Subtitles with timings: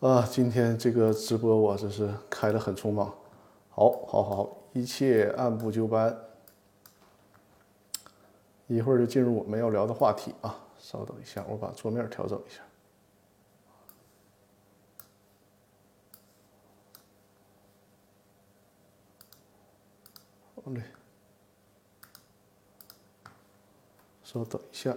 [0.00, 3.12] 啊，今天这个直播我真是开的很匆忙。
[3.70, 6.16] 好，好，好，一切按部就班。
[8.68, 10.56] 一会儿就进入我们要聊的话题啊！
[10.78, 12.62] 稍等一下，我把桌面调整一下。
[20.54, 20.82] 好嘞，
[24.22, 24.96] 稍等一下。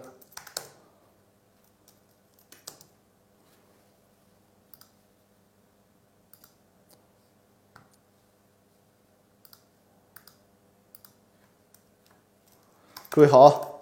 [13.13, 13.81] 各位好，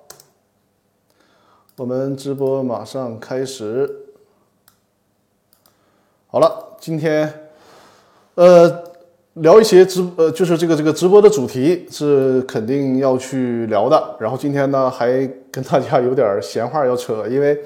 [1.76, 3.88] 我们直播马上开始。
[6.26, 7.52] 好了，今天
[8.34, 8.86] 呃
[9.34, 14.16] 聊一些直呃就是这个这个直播的主题是肯定要去聊的。
[14.20, 15.08] 然后今天呢还
[15.52, 17.64] 跟大家有点闲话要扯，因为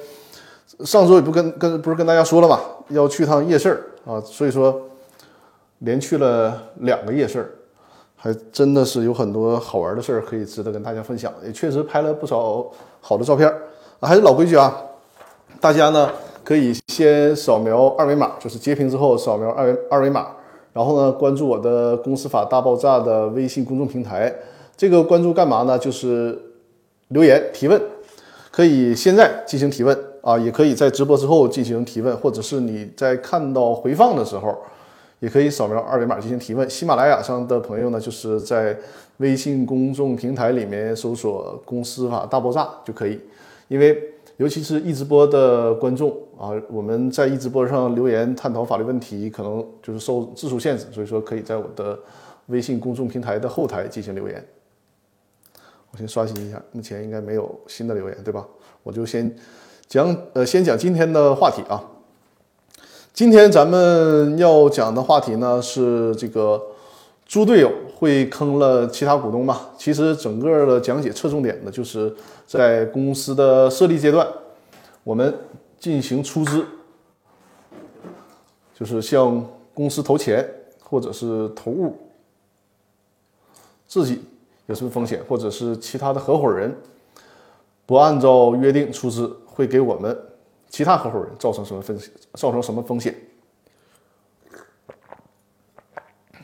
[0.83, 2.59] 上周也不跟跟不是跟大家说了嘛，
[2.89, 4.89] 要去趟夜市啊，所以说
[5.77, 7.57] 连去了两个夜市。
[8.23, 12.65] 还真的是有很多好玩的事儿可以值得跟大家分享，也确实拍了不少
[13.01, 13.49] 好的照片
[13.99, 14.07] 啊。
[14.07, 14.73] 还是老规矩啊，
[15.59, 16.09] 大家呢
[16.41, 20.27] 可以先扫描二维码，就是截屏之后扫描二维二维码，
[20.71, 24.33] 然后呢关注我的《公司法大爆炸》的微信公众平台。
[24.77, 25.77] 这个关注干嘛呢？
[25.77, 26.39] 就是
[27.09, 27.81] 留言提问，
[28.49, 34.57] 可以现在进行提问啊，也可以在直播之后进行提问，或者是你在看到回放的时候。
[35.23, 36.69] 也可以扫描二维码进行提问。
[36.69, 38.77] 喜马拉雅上的朋友呢，就是在
[39.19, 43.17] 微信公众平台里面搜索“公司法大爆炸”就可以。
[43.69, 43.97] 因为
[44.35, 51.97] 尤其是易直播的观众啊，我们在易直播上留言探讨法律问题，可能就是受字数限制，所以说可以在我的
[52.47, 54.45] 微信公众平台的后台进行留言。
[55.91, 58.45] 我先刷新一下，目前应该没有新的留言，对吧？
[58.83, 59.33] 我就先
[59.87, 61.81] 讲，呃，先讲今天的话题啊。
[63.13, 66.59] 今天咱们要讲的话题呢是这个
[67.27, 69.69] 猪队友会坑了其他股东吗？
[69.77, 72.11] 其实整个的讲解侧重点呢就是
[72.47, 74.27] 在公司的设立阶段，
[75.03, 75.31] 我们
[75.77, 76.65] 进行出资，
[78.73, 80.49] 就是向公司投钱
[80.83, 81.95] 或者是投物，
[83.87, 84.23] 自己
[84.65, 86.75] 有什么风险，或者是其他的合伙人
[87.85, 90.17] 不按照约定出资，会给我们。
[90.73, 92.11] 其他合伙人造成什么风险？
[92.33, 93.15] 造成什么风险？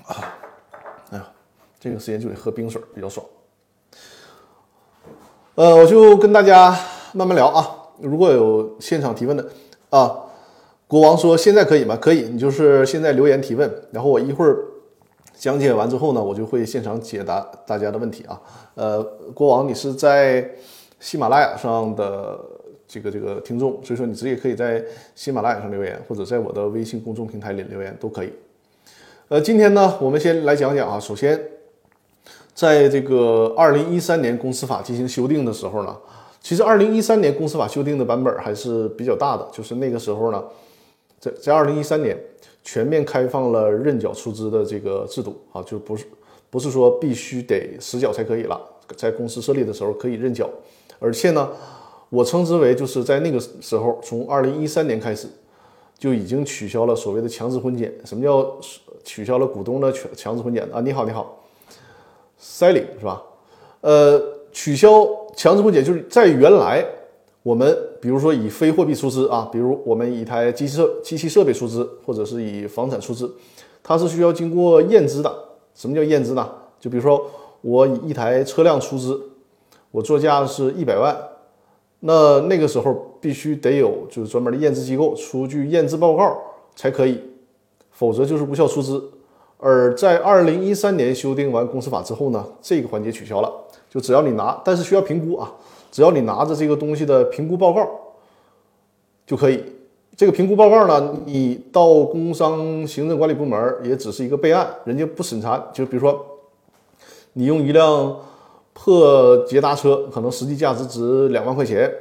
[0.05, 0.37] 啊，
[1.09, 1.27] 哎呀，
[1.79, 3.25] 这个时间就得喝冰水比较爽。
[5.55, 6.77] 呃，我就跟大家
[7.11, 7.75] 慢慢聊啊。
[7.97, 9.49] 如果有现场提问的
[9.89, 10.15] 啊，
[10.87, 11.97] 国王说现在可以吗？
[11.99, 14.63] 可以，你就是现在留言提问，然后我一会儿
[15.33, 18.39] 讲解完之后呢，我就会现场解答大家的问题啊。
[18.75, 19.03] 呃，
[19.33, 20.51] 国王，你是在
[20.99, 22.39] 喜马拉雅上的？
[22.89, 24.83] 这个这个听众，所以说你直接可以在
[25.13, 28.33] 喜马拉雅上留言，或者在我的微信公众平台里留言都可以。
[29.27, 30.99] 呃，今天呢，我们先来讲讲啊。
[30.99, 31.39] 首先，
[32.55, 35.95] 在这个二零一三年公司法进行修订的时候呢，
[36.41, 40.43] 其实二零一三年公司法修订的版本还是比较大的，就是那个时候呢，
[41.19, 42.17] 在在二零一三年
[42.63, 46.05] 全面开放了认缴出资的这个制度啊，就不是
[46.49, 48.59] 不是说必须得实缴才可以了，
[48.95, 50.49] 在公司设立的时候可以认缴，
[50.97, 51.47] 而且呢。
[52.09, 55.27] 我称之为就是在那个时候，从二零一三年开始
[55.97, 57.93] 就已经取消了所谓的强制混检。
[58.03, 58.57] 什么叫
[59.03, 60.81] 取消了股东的强强制混减啊？
[60.81, 61.37] 你好，你好
[62.41, 63.21] ，Sally 是吧？
[63.81, 64.19] 呃，
[64.51, 66.83] 取消强制混检就是在原来
[67.43, 73.31] 我们比如说以非货币出资啊，比如我们以一台机器设机器设备出资，或者是以房产出资，
[73.83, 75.31] 它是需要经过验资的。
[75.75, 76.49] 什么叫验资呢？
[76.79, 77.23] 就比如说
[77.61, 79.21] 我以一台车辆出资，
[79.91, 81.15] 我作价是一百万。
[82.01, 86.37] 那那个时候必须得有就是专门的验资机构出具验资报告
[86.73, 87.19] 才可以，
[87.91, 89.03] 否则就是无效出资。
[89.57, 93.51] 而在二零一三年修订完公司法之后呢，这个环节取消了，
[93.89, 95.51] 就只要你拿，但是需要评估啊，
[95.91, 97.85] 只要你拿着这个东西的评估报告
[99.27, 99.61] 就可以。
[100.15, 105.57] 这个评估报告呢，你到工商行政管理部门也只是一个备案，人家不审查。
[105.73, 106.25] 就比如说
[107.33, 108.15] 你用一辆。
[108.81, 111.93] 破捷达车可能实际价值值两万块钱，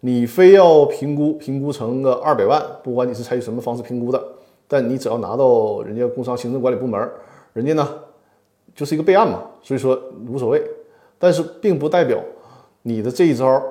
[0.00, 4.20] 你非要评估评估成个二百万，不管你是采取什么方式评估的，
[4.66, 7.08] 但你只要拿到人家工商行政管理部门，
[7.52, 7.88] 人家呢
[8.74, 9.96] 就是一个备案嘛，所以说
[10.28, 10.60] 无所谓。
[11.20, 12.18] 但是并不代表
[12.82, 13.62] 你的这一招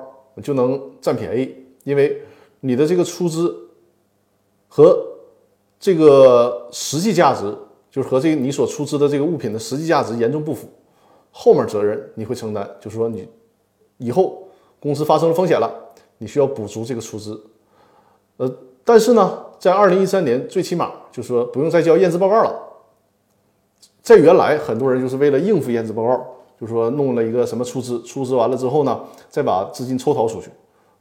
[0.42, 2.22] 就能占便宜，因为
[2.60, 3.54] 你的这个出资
[4.68, 4.98] 和
[5.78, 7.54] 这个实际价值，
[7.90, 10.66] 就是和这个你所出资的这个物品的实际价值严重不符。
[11.36, 13.28] 后面责任你会承担，就是说你
[13.98, 14.46] 以后
[14.78, 15.68] 公司发生了风险了，
[16.18, 17.44] 你需要补足这个出资。
[18.36, 18.48] 呃，
[18.84, 22.56] 但是呢，在二零一三年，最起码就是说不用再交验资报告了。
[24.00, 26.16] 在原来，很多人就是为了应付验资报告，
[26.60, 30.50] 就是说弄了一个什么出资，出资完了之后呢，再把资金抽逃出去。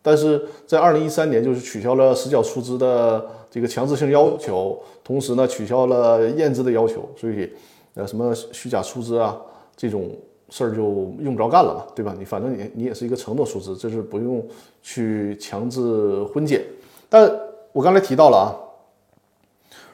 [0.02, 7.50] 但是在二零一三年，就是取消了实缴出资的这个强制性要求，同时呢，取消了验资的要求，所以
[7.94, 9.40] 呃，什么虚假出资啊
[9.76, 10.12] 这种
[10.50, 12.16] 事儿就用不着干了嘛，对吧？
[12.18, 14.46] 你反正你你也是一个承诺出资，这是不用
[14.82, 16.64] 去强制婚检。
[17.10, 17.32] 但
[17.72, 18.54] 我刚才提到了啊，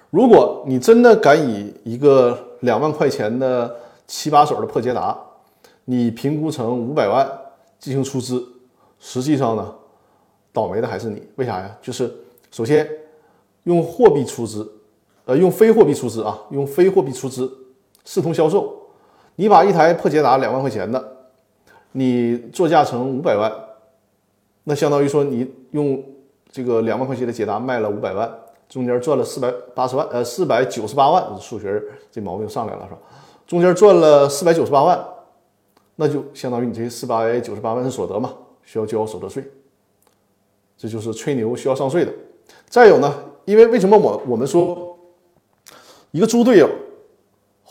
[0.10, 3.74] 如果你真的敢以一个两万块钱的
[4.06, 5.18] 七八手的破捷达，
[5.86, 7.30] 你评估成五百万
[7.80, 8.46] 进行出资，
[9.00, 9.76] 实际上呢，
[10.52, 11.24] 倒霉的还是你。
[11.36, 11.78] 为啥呀？
[11.82, 12.14] 就是
[12.52, 12.90] 首先
[13.64, 14.70] 用货币出资，
[15.26, 17.50] 呃，用非货币出资啊，用非货币出资
[18.04, 18.76] 视同销售。
[19.40, 21.02] 你把一台破捷达两万块钱的，
[21.94, 23.50] 你作价成五百万，
[24.66, 26.04] 那相当于说你用
[26.52, 28.30] 这个两万块钱的捷达卖了五百万。
[28.68, 31.82] 中间赚了四百八十万，呃，四百九十八万，数学
[32.12, 32.98] 这毛病上来了是吧？
[33.48, 35.02] 中间赚了四百九十八万，
[35.96, 38.34] 那就相当于你这四百九十八万是所得嘛，
[38.66, 39.42] 需要交所得税，
[40.78, 42.12] 这就是吹牛需要上税的。
[42.68, 43.16] 再有呢，
[43.46, 45.00] 因为为什么我我们说
[46.12, 46.70] 一个猪队友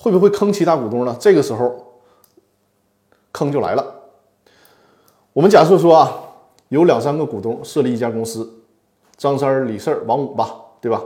[0.01, 1.17] 会不会坑其他股东呢？
[1.19, 2.01] 这个时候
[3.33, 3.85] 坑就来了。
[5.33, 6.13] 我们假设说啊，
[6.69, 8.49] 有两三个股东设立一家公司，
[9.17, 10.65] 张三、李四、王五吧。
[10.81, 11.03] 对吧？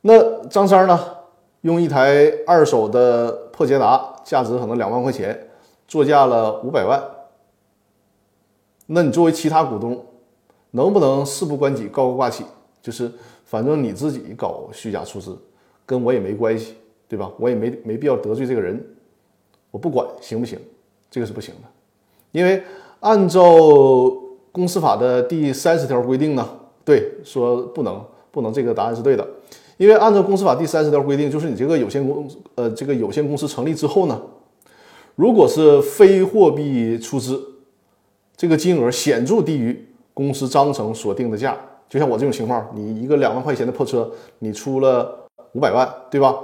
[0.00, 0.98] 那张三呢？
[1.60, 5.50] 用一台二手的破捷达，价值可能两万块钱，
[5.86, 6.98] 作价了五百万。
[8.86, 10.06] 那你作为其他股东，
[10.70, 12.46] 能不能事不关己高高挂起？
[12.80, 13.12] 就是
[13.44, 15.38] 反正你自己搞虚假出资，
[15.84, 16.78] 跟我也没关系，
[17.08, 17.30] 对吧？
[17.38, 18.84] 我也没没必要得罪这个人，
[19.70, 20.58] 我不管行不行？
[21.10, 21.68] 这个是不行的，
[22.32, 22.62] 因为
[23.00, 23.42] 按照
[24.52, 26.48] 公司法的第三十条规定呢，
[26.84, 28.04] 对，说不能。
[28.30, 29.26] 不能，这个答案是对的，
[29.78, 34.20] 因为按照公司法第三十条规定，就是你这个有限公呃这个有限公司成立之后呢，
[35.16, 37.42] 如果是非货币出资，
[38.36, 41.56] 这个金额显著低于公司章程所定的价，
[41.88, 44.08] 就像我这种情况，你一个两万块钱的破车，
[44.38, 45.18] 你出了
[45.52, 46.36] 五百万，对吧？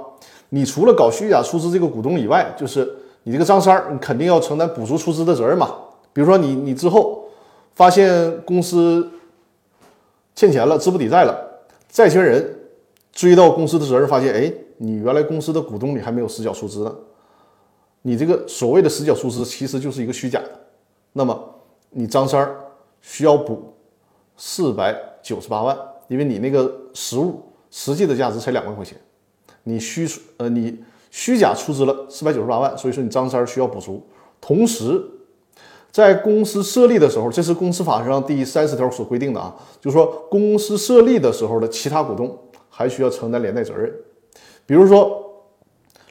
[0.55, 2.89] 你除了搞虚假出资这个股东以外，就是
[3.23, 5.75] 你这个张三儿，你肯定要承担补足出资的责任嘛。
[6.13, 7.25] 比如说你你之后
[7.73, 9.05] 发现公司
[10.33, 11.37] 欠钱了，资不抵债了。
[11.89, 12.57] 债权人
[13.11, 16.95] 追到公司的责任，发现，哎，你原来公司的股东你还没有实缴出资呢，
[18.03, 20.49] 你这个所谓的实缴出资其实就是一个虚假的，
[21.11, 21.37] 那么
[21.89, 22.55] 你张三儿
[23.01, 23.73] 需要补
[24.37, 28.97] 四百九十八万，因为你那个实物实际的价值才两万块钱，
[29.65, 30.07] 你虚
[30.37, 30.79] 呃你
[31.11, 34.01] 虚假出资了四百九十八万，所以说你张三需要补足，
[34.41, 35.11] 同时。
[35.91, 42.37] 在公司设立的时候，这是公司法上第三十条所规定的啊，就是说公司设立的时候的其他股东
[42.69, 43.89] 还需要承担连带责任。
[44.65, 45.45] 比如说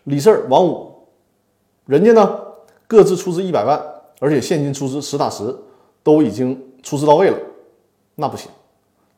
[0.05, 0.91] 李四、王五，
[1.85, 2.41] 人家呢
[2.87, 3.79] 各自出资一百万，
[4.21, 5.55] 而且现金出资实打实
[6.03, 7.37] 都已经出资到位了，
[8.15, 8.51] 那不行。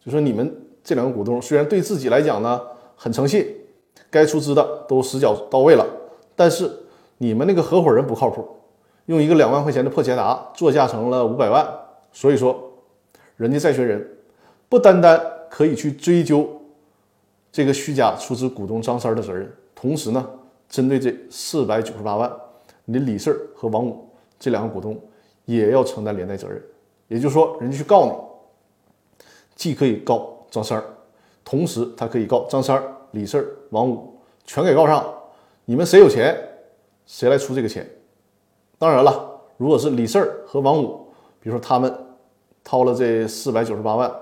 [0.04, 0.52] 就说你们
[0.82, 2.60] 这两个股东虽然对自己来讲呢
[2.96, 3.46] 很诚信，
[4.10, 5.86] 该出资的都实缴到位了，
[6.34, 6.70] 但是
[7.18, 8.46] 你们那个合伙人不靠谱。
[9.06, 11.64] 用一个两万块钱的破捷达作价成了五百万，
[12.12, 12.60] 所以说，
[13.36, 14.04] 人家债权人
[14.68, 16.60] 不单单可以去追究
[17.52, 20.28] 这个虚假出资股东张三的责任，同时呢，
[20.68, 22.28] 针对这四百九十八万，
[22.84, 24.08] 你李四和王五
[24.40, 25.00] 这两个股东
[25.44, 26.60] 也要承担连带责任。
[27.06, 29.24] 也就是说，人家去告你，
[29.54, 30.82] 既可以告张三
[31.46, 34.12] 同时他可以告张三李四王五，
[34.44, 35.06] 全给告上。
[35.64, 36.36] 你们谁有钱，
[37.06, 37.88] 谁来出这个钱。
[38.78, 41.06] 当然了，如果是李四儿和王五，
[41.40, 41.92] 比如说他们
[42.64, 44.12] 掏了这四百九十八万，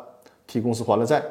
[0.47, 1.23] 替公司还了债，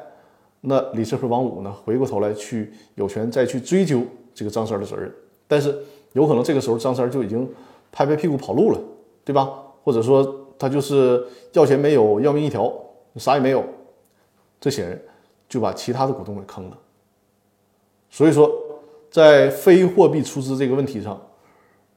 [0.61, 4.01] 那李四和王五呢，回过头来去有权再去追究
[4.33, 5.13] 这个张三的责任。
[5.47, 5.77] 但是
[6.13, 7.47] 有可能这个时候张三就已经
[7.91, 8.79] 拍拍屁股跑路了，
[9.23, 9.47] 对吧？
[9.83, 12.73] 或者说他就是要钱没有，要命一条，
[13.17, 13.63] 啥也没有，
[14.59, 15.01] 这些人
[15.53, 16.77] 就把其他的股东给坑了。
[18.09, 18.51] 所以说，
[19.11, 21.21] 在非货币出资这个问题上，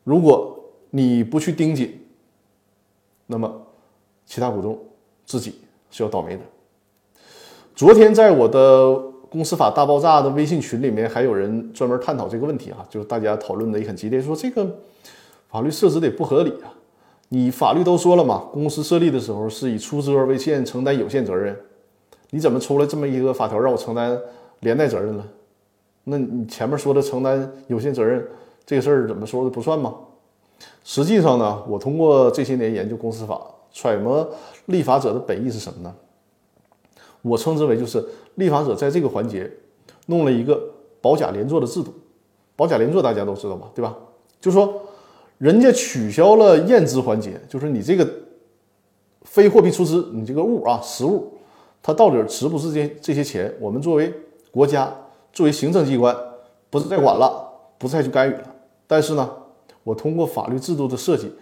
[0.05, 1.99] 如果你不去盯紧，
[3.27, 3.51] 那么
[4.27, 4.79] 其他股东
[5.25, 5.59] 自己
[5.91, 6.43] 是要倒霉的。
[7.75, 8.95] 昨天在我的
[9.31, 14.71] 公司法大爆炸的微信群里面，还有人专门探讨这个问题啊，就是大家讨论的也很激烈，说这个
[15.49, 16.75] 法律设置的不合理啊。
[17.31, 21.59] 你法律都说了嘛，公司设立的时候是以出资额为限，承担有限责任，
[22.30, 24.18] 你怎么出来这么一个法条让我承担
[24.61, 25.26] 连带责任了？
[26.04, 28.26] 那你前面说的承担有限责任
[28.64, 29.95] 这个事儿怎么说的不算吗？
[30.85, 33.40] 实际上呢，我通过这些年研究公司法，
[33.73, 34.28] 揣摩
[34.66, 35.95] 立法者的本意是什么呢？
[37.23, 38.04] 我称之为就是
[38.37, 39.50] 立法者在这个环节
[40.06, 40.61] 弄了一个
[41.00, 41.92] 保甲连坐的制度。
[42.54, 43.95] 保甲连坐大家都知道吧，对吧？
[44.40, 44.80] 就说，
[45.38, 48.09] 人家取消了验资环节，就是你这个
[49.23, 51.35] 非货币出资，你这个物啊，实物，
[51.87, 53.55] 它到底值不值这这些钱？
[53.61, 54.12] 我们作为
[54.50, 54.93] 国家，
[55.33, 56.12] 作为行政机关，
[56.69, 58.55] 不是再管了，不再去干预了。
[58.88, 59.31] 但是呢，
[59.85, 61.33] 我通过法律制度的设计，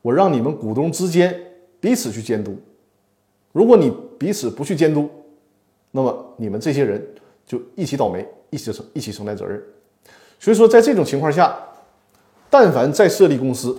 [0.00, 1.32] 我让你们股东之间
[1.78, 2.56] 彼此去监督。
[3.52, 5.08] 如果你彼此不去监督，
[5.92, 7.06] 那么你们这些人
[7.46, 9.62] 就一起倒霉，一起承一起承担责任。
[10.40, 11.56] 所以说，在这种情况下，
[12.50, 13.78] 但凡再设立公司，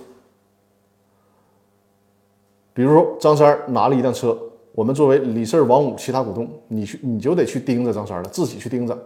[2.73, 4.39] 比如张三拿了一辆车，
[4.73, 8.97] 我们作为李四、王五其他股东，你去你就得去盯着张三了，自己去盯着，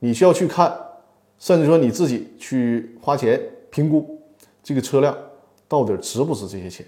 [0.00, 0.76] 你需要去看，
[1.38, 4.20] 甚至说你自己去花钱评估
[4.62, 5.16] 这个车辆
[5.68, 6.84] 到底值不值这些钱，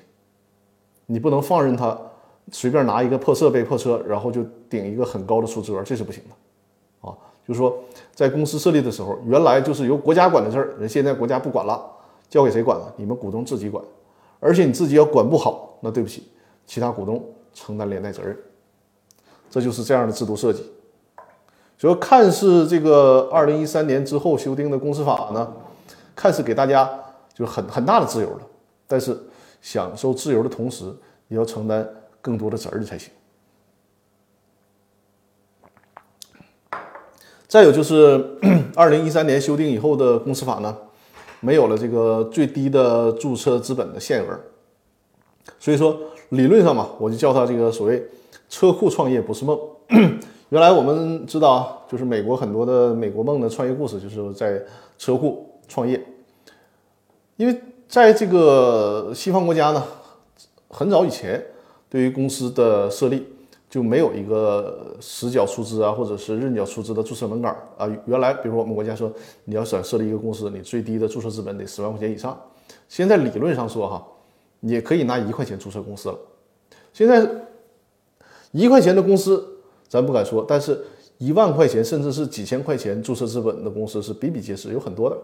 [1.07, 1.97] 你不能放任他
[2.51, 7.09] 随便拿一个破设备、破车，然后就顶一个很高的出资额，这是不行的。
[7.09, 7.79] 啊就是说，
[8.15, 11.81] 在公司设立的时候，原来就是由国家管的事儿，人现在国家不管了，
[12.29, 12.93] 交给谁管了？
[12.97, 13.85] 你们股东自己管，
[14.41, 16.25] 而且你自己要管不好，那对不起，
[16.67, 17.23] 其他股东
[17.55, 18.37] 承担连带责任。
[19.51, 20.69] 这就是这样的制度设计。
[21.79, 25.53] 所以看似这个二零一三年之后修订的公司法呢，
[26.15, 26.89] 看似给大家
[27.35, 28.41] 就很很大的自由了，
[28.87, 29.19] 但是
[29.61, 30.85] 享受自由的同时，
[31.29, 31.87] 也要承担
[32.21, 33.11] 更多的责任才行。
[37.47, 38.39] 再有就是
[38.75, 40.77] 二零一三年修订以后的公司法呢，
[41.41, 44.41] 没有了这个最低的注册资本的限额，
[45.59, 45.97] 所以说
[46.31, 48.03] 理论上嘛，我就叫它这个所谓
[48.49, 49.59] 车库创业不是梦。
[50.51, 54.63] 原来我们知道啊，就是美国很多的美国梦的创业故事，就是在
[54.99, 56.05] 车库创业，
[57.37, 59.83] 因为在这个西方国家呢，
[60.69, 61.45] 很早以前
[61.89, 63.27] 对于公司的设立。
[63.71, 67.91] 就没有一个实缴出资啊，或者是认缴出资的注册门槛啊。
[68.07, 69.13] 原来，比如说我们国家说，
[69.47, 72.41] 你要想设立一个公司，你最低的注册资本得十万块钱以上。
[72.89, 74.07] 现在理论上说哈，
[74.65, 76.19] 也可以拿一块钱注册公司了。
[76.93, 77.29] 现在
[78.51, 79.45] 一块钱的公司
[79.89, 80.85] 咱不敢说，但是
[81.19, 85.17] 一万块钱甚至是几千块钱注册资本的公司是比比皆是，有很多的。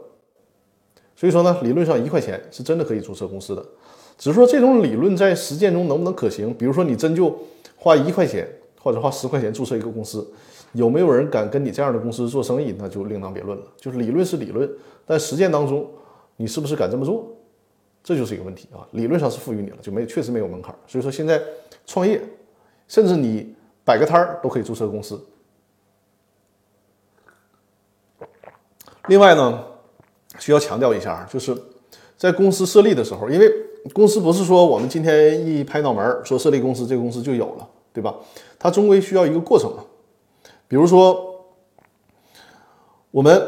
[1.16, 3.64] 所以说呢，理论上一块钱是真的可以注册公司的，
[4.16, 6.54] 只是说这种理论在实践中能不能可行？
[6.54, 7.36] 比如说你真就。
[7.82, 8.46] 花一块钱
[8.78, 10.30] 或者花十块钱注册一个公司，
[10.74, 12.74] 有没有人敢跟你这样的公司做生意？
[12.78, 13.64] 那就另当别论了。
[13.78, 14.70] 就是理论是理论，
[15.06, 15.88] 但实践当中，
[16.36, 17.34] 你是不是敢这么做？
[18.02, 18.86] 这就是一个问题啊。
[18.92, 20.74] 理论上是赋予你了，就没确实没有门槛。
[20.86, 21.40] 所以说现在
[21.86, 22.20] 创业，
[22.88, 23.54] 甚至你
[23.84, 25.20] 摆个摊儿都可以注册公司。
[29.06, 29.64] 另外呢，
[30.38, 31.56] 需要强调一下，就是
[32.16, 33.50] 在公司设立的时候，因为。
[33.94, 38.14] 公司不是说我们今天一拍脑门说设立公司，这个公司就有了，对吧？
[38.58, 39.82] 它终归需要一个过程嘛。
[40.68, 41.42] 比如说，
[43.10, 43.42] 我们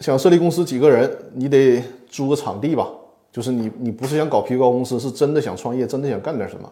[0.00, 2.88] 想设立公司，几个人，你得租个场地吧？
[3.34, 6.70] 就是你，你不是想搞皮糕公司，是真的想创业，真的想干点什么，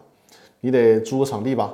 [0.61, 1.73] 你得租个场地吧？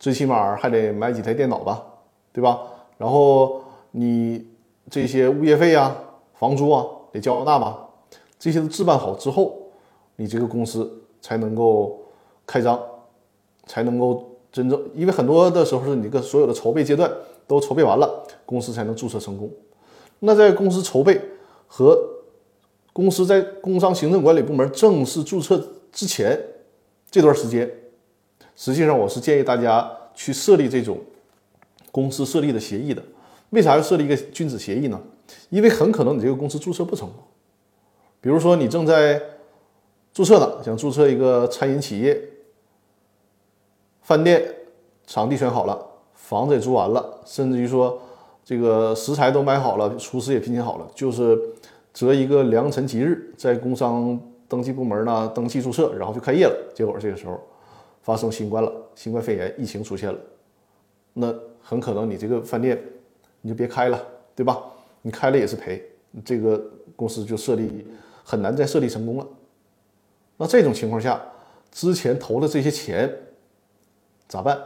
[0.00, 1.84] 最起码还得买几台电脑吧，
[2.32, 2.62] 对吧？
[2.96, 4.46] 然后你
[4.88, 5.94] 这些物业费啊、
[6.32, 7.78] 房租啊得交纳吧？
[8.38, 9.54] 这些都置办好之后。
[10.18, 12.00] 你这个公司才能够
[12.46, 12.80] 开张，
[13.66, 17.12] 才能够真正，因为很多的时候是你这个所有的筹备阶段
[17.46, 19.50] 都筹备完了，公司才能注册成功。
[20.20, 21.20] 那在公司筹备
[21.66, 22.02] 和
[22.96, 25.62] 公司在工商行政管理部门正式注册
[25.92, 26.40] 之前
[27.10, 27.70] 这段时间，
[28.56, 30.98] 实际上我是建议大家去设立这种
[31.92, 33.02] 公司设立的协议的。
[33.50, 34.98] 为啥要设立一个君子协议呢？
[35.50, 37.18] 因为很可能你这个公司注册不成功，
[38.22, 39.20] 比如说你正在。
[40.14, 42.18] 注册的想注册一个餐饮企业，
[44.00, 44.42] 饭店
[45.06, 45.78] 场地选好了，
[46.14, 48.00] 房子也租完了，甚至于说
[48.42, 51.38] 这个食材都买好了，厨师也聘请好了，就是
[51.96, 56.54] 择一个良辰吉日，在工商登记部门呢登记注册，然后就开业了。
[56.74, 57.40] 结果这个时候
[58.02, 60.18] 发生新冠了，新冠肺炎疫情出现了，
[61.14, 62.78] 那很可能你这个饭店
[63.40, 64.62] 你就别开了，对吧？
[65.00, 65.82] 你开了也是赔，
[66.22, 66.62] 这个
[66.94, 67.86] 公司就设立
[68.22, 69.26] 很难再设立成功了。
[70.36, 71.18] 那这种情况下，
[71.72, 73.10] 之前投的这些钱
[74.28, 74.62] 咋办？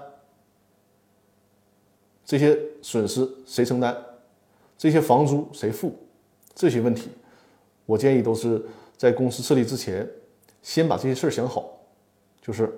[2.25, 3.97] 这些损失谁承担？
[4.77, 5.95] 这些房租谁付？
[6.53, 7.09] 这些问题，
[7.91, 8.65] 我建议都是
[8.97, 10.09] 在公司设立之前，
[10.63, 11.77] 先把这些事儿想好，
[12.41, 12.73] 就是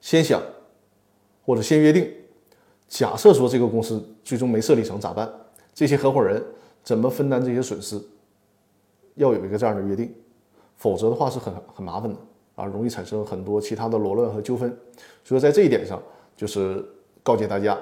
[0.00, 0.40] 先想
[1.44, 2.08] 或者先约定。
[2.86, 5.28] 假设说这个公司最终没设立成咋办？
[5.74, 6.40] 这些合伙人
[6.84, 8.00] 怎么分担这些损失？
[9.16, 10.14] 要有一个这样的约定。
[10.76, 12.16] 否则的话是很很麻烦的
[12.54, 14.76] 啊，容易产生很多其他的罗乱和纠纷。
[15.24, 16.00] 所以在这一点上，
[16.36, 16.84] 就是
[17.24, 17.76] 告诫大家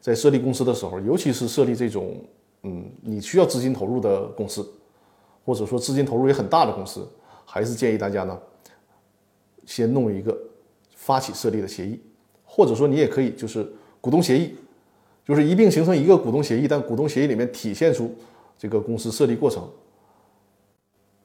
[0.00, 2.16] 在设立公司的时候，尤其是设立这种
[2.64, 4.68] 嗯你需要资金投入的公司，
[5.48, 7.08] 或者说资金投入也很大的公司，
[7.46, 8.38] 还是建议大家呢，
[9.64, 10.36] 先弄一个
[10.94, 11.98] 发起设立的协议，
[12.44, 13.66] 或者说你也可以就是
[13.98, 14.54] 股东协议，
[15.24, 18.14] 就是一并形成一个股东协议，但股东协议里面体现出
[18.58, 19.66] 这个公司设立过程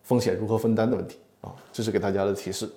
[0.04, 2.70] 风险如何分担的问题啊，这是给大家的提示。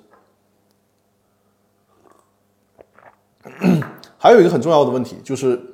[4.18, 5.64] 还有一个很重要的问题，就是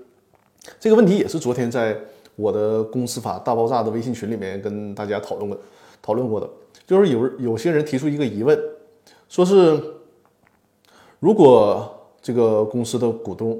[0.78, 1.98] 这个问题也是昨天在
[2.36, 5.58] 我的公司法大爆炸的微信群里面跟大家讨论过、
[6.00, 6.48] 讨论过的，
[6.86, 8.58] 就是有有些人提出一个疑问，
[9.28, 9.80] 说是
[11.20, 11.88] 如果
[12.20, 13.58] 这个公司的股东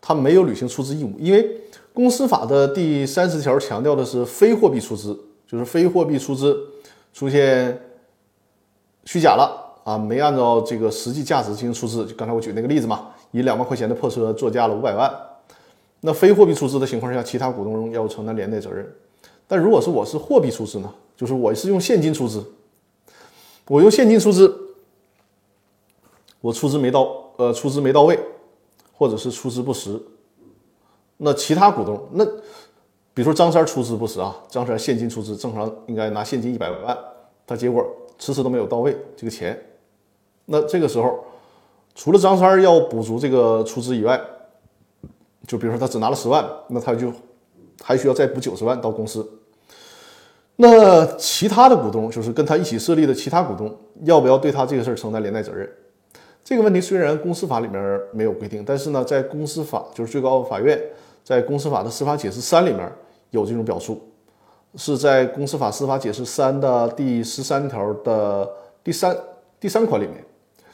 [0.00, 1.60] 他没有履行出资义务，因为
[1.92, 6.56] 公司法的第三十条强调的是非货币出资，就是非货币出资
[7.12, 7.80] 出现
[9.04, 9.68] 虚假了。
[9.82, 15.10] 啊，没按照这个实际价值进行出资，就刚才我举那个例子嘛，以两万块钱的破车作价了五百万，
[16.00, 18.90] 那非货币出资的情况下，其他股东要承担连带责任。
[19.46, 22.44] 但如果是我是货币出资呢，就是我是用现金出资，
[23.66, 24.54] 我用现金出资，
[26.40, 28.18] 我出资没到，呃，出资没到位，
[28.96, 30.00] 或者是出资不实，
[31.18, 32.24] 那其他股东，那
[33.12, 36.96] 比如说张三出资不实啊，张三现金出资正常应该拿现金一百万，
[37.46, 37.84] 他结果
[38.18, 39.60] 迟迟都没有到位这个钱。
[40.46, 41.24] 那这个时候，
[41.94, 44.20] 除了张三要补足这个出资以外，
[45.50, 47.12] 就比如说他只拿了十万，那他就
[47.82, 49.28] 还需要再补九十万到公司。
[50.54, 55.68] 那其他的股东，就是跟他一起设立的其他股东，要不要对他这个事儿承担连带责任？
[56.44, 60.80] 这个问题虽然公司法里面没有规定，但是呢，在公司法就是最高法院
[61.24, 62.88] 在公司法的司法解释三里面
[63.30, 64.00] 有这种表述，
[64.76, 68.48] 是在公司法司法解释三的第十三条的
[68.84, 69.16] 第三
[69.58, 70.24] 第三款里面。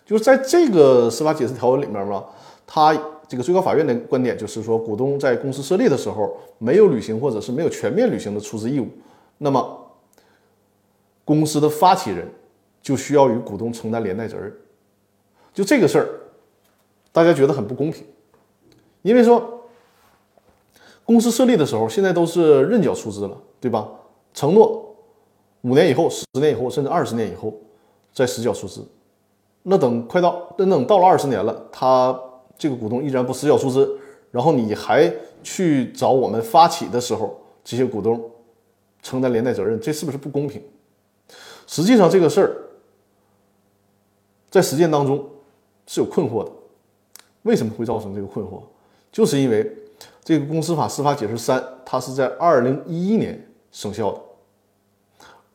[0.04, 2.22] 就是在这个司法解释条文里面嘛，
[2.66, 2.94] 他
[3.28, 8.88] 这个最高法院的观点就是说，股东在公司设立的时候没有履行或者是没有全面履行的出资义务，
[9.38, 9.90] 那么
[11.24, 12.26] 公司的发起人
[12.80, 14.54] 就需要与股东承担连带责任。
[15.52, 16.08] 就这个事儿，
[17.10, 18.04] 大家觉得很不公平，
[19.02, 19.62] 因为说
[21.04, 23.88] 公司设立的时候现在都是认缴出资了，对吧？
[24.34, 24.94] 承诺
[25.62, 27.52] 五年以后、十年以后甚至二十年以后
[28.12, 28.86] 再实缴出资。
[29.62, 32.16] 那等快到，等等到了二十年了，他
[32.58, 33.98] 这个股东依然不实缴出资，
[34.30, 38.30] 然后你还去找我们发起的时候，这些股东
[39.02, 40.62] 承担连带责任，这是不是不公平？
[41.66, 42.56] 实际上这个事儿
[44.50, 45.24] 在实践当中
[45.86, 46.50] 是有困惑的。
[47.42, 48.60] 为什么会造成这个困惑？
[49.12, 49.70] 就是因为
[50.24, 54.20] 这个公司法司法解释三，它是在二零一一年生效的，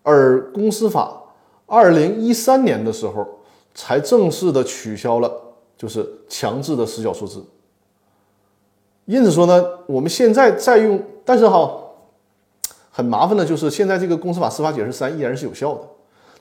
[0.04, 1.22] 而公司法
[1.66, 3.28] 二零一三年的时候。
[3.74, 5.32] 才正式的取消了，
[5.82, 7.44] 就是强制的实缴出资。
[9.06, 11.76] 因此说呢，我们现在在用，但是哈，
[12.91, 15.82] 很麻烦的就是现在这个公司法司法解释三依然是有效的，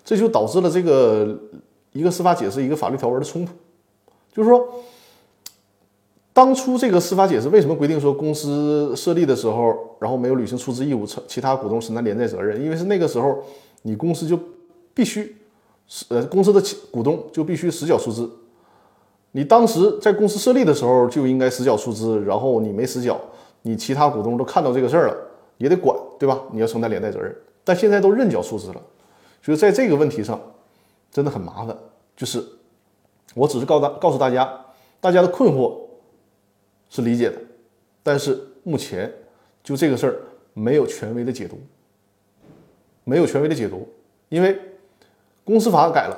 [0.04, 1.34] 这就导致了这个
[1.92, 3.52] 一个司法解释一个法律条文的冲突。
[4.30, 4.62] 就是说，
[6.34, 12.62] 当初这个司法解释为什么规定说公司设立的时候，然后没有履行出资义务，承其他股东承担连带责任？
[12.62, 13.42] 因为是那个时候
[13.80, 14.38] 你公司就
[14.92, 15.34] 必须。
[16.08, 18.30] 呃，公司的股东就必须实缴出资。
[19.32, 23.20] 你当时在公司设立的时候就应该实缴出资，然后你没实缴，
[23.62, 25.16] 你其他股东都看到这个事儿了，
[25.58, 26.40] 也得管，对吧？
[26.52, 27.34] 你要承担连带责任。
[27.64, 28.82] 但现在都认缴出资了，
[29.42, 30.40] 所以在这个问题上
[31.10, 31.76] 真的很麻烦。
[32.16, 32.44] 就是
[33.34, 34.52] 我只是告大告诉大家，
[35.00, 35.78] 大家的困惑
[36.88, 37.36] 是理解的，
[38.02, 39.12] 但是目前
[39.62, 40.20] 就这个事儿
[40.54, 41.58] 没有权威的解读，
[43.04, 43.88] 没有权威的解读，
[44.28, 44.58] 因为。
[45.42, 46.16] 公司法改了，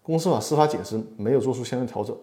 [0.00, 2.16] 公司法司法解释没有做出相应调整，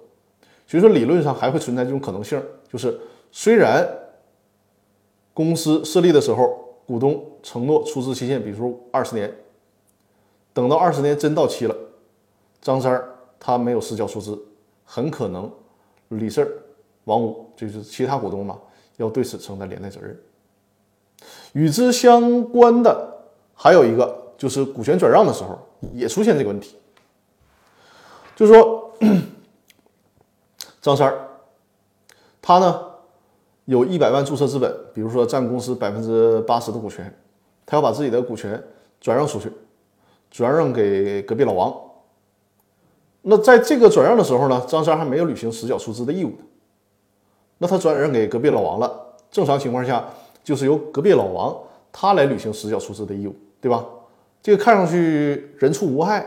[0.68, 2.40] 所以说理论上还会存在这种可能性，
[2.72, 3.00] 就是
[3.32, 3.88] 虽然
[5.34, 9.34] 公司设立的时候股东承诺出资期限，比如说二十年，
[10.54, 11.76] 等到二十年真到期了，
[12.62, 14.38] 张三儿他没有实缴出资，
[14.84, 15.50] 很可能
[16.10, 16.62] 李四、
[17.06, 18.60] 王五就是其他股东嘛，
[18.98, 20.20] 要对此承担连带责任。
[21.54, 23.18] 与之相关的
[23.56, 24.26] 还有一个。
[24.38, 25.58] 就是股权转让的时候
[25.96, 26.76] 也出现这个问题，
[28.36, 28.94] 就是说，
[30.88, 31.28] 张三儿
[32.42, 32.82] 他呢
[33.66, 37.14] 有一百万注册资本，比如说占公司百分之八十的股权，
[37.66, 38.64] 他要把自己的股权
[39.02, 39.52] 转让出去，
[40.32, 41.76] 转让给隔壁老王。
[43.24, 46.32] 那在这个转让的时候呢，张三还没有履行实缴出资的义务
[47.58, 48.90] 那他转让给隔壁老王了，
[49.30, 50.06] 正常情况下
[50.42, 51.54] 就是由隔壁老王
[51.92, 53.86] 他来履行实缴出资的义务，对吧？
[54.42, 56.26] 这个看上去人畜无害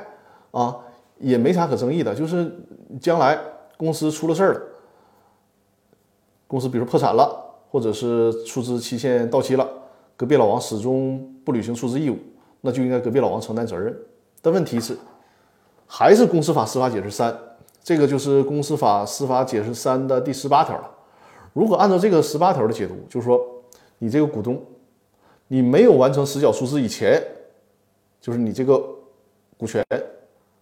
[0.51, 0.77] 啊，
[1.19, 2.15] 也没啥可争议的。
[2.15, 2.55] 就是
[3.01, 3.39] 将来
[3.81, 4.61] 公司出了事儿了，
[6.47, 7.35] 公司比如破产了，
[7.71, 9.67] 或者是出资期限到期了，
[10.19, 12.19] 隔壁老王始终不履行出资义务，
[12.61, 13.99] 那就应该隔壁老王承担责任。
[14.43, 14.95] 但问题是，
[15.87, 17.35] 还是公司法司法解释三，
[17.83, 20.91] 这个就是公司法司法解释三的第十八条了。
[21.55, 23.43] 如果按照这个十八条的解读，就是说
[23.97, 24.63] 你这个股东，
[25.49, 27.19] 你没有完成实缴出资以前，
[28.21, 28.79] 就是你这个
[29.57, 29.83] 股权。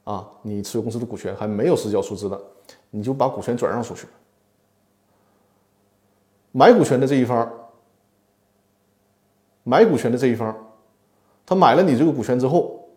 [0.04, 2.40] 啊，你持有公司的股权还没有实缴出资的，
[2.90, 4.06] 你就把股权转让出去。
[6.52, 7.50] 买股权的这一方，
[9.64, 10.54] 买股权的这一方，
[11.44, 12.88] 他买了你这个股权之后，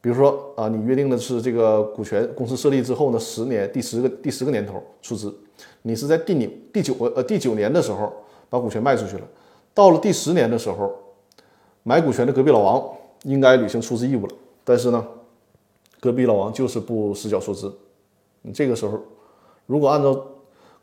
[0.00, 5.32] 比如说啊，你约定的是这个股权公司设立之后呢，十年第十个第十个年头出资，
[5.82, 8.12] 你是在第你第九个呃第九年的时候
[8.48, 9.26] 把股权卖出去了，
[9.74, 10.92] 到了第十年的时候，
[11.82, 15.06] 买股权的隔壁老王应该履行出资义务了，但是呢。
[15.98, 17.74] 隔壁老王就是不实缴出资，
[18.52, 19.00] 这个时候，
[19.66, 20.26] 如果按照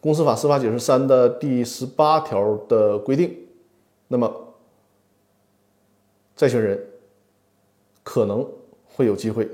[0.01, 3.37] 公司法司法解释三的第十八条的规定，
[4.07, 4.53] 那么
[6.35, 6.85] 债权人
[8.03, 8.45] 可能
[8.85, 9.49] 会有机会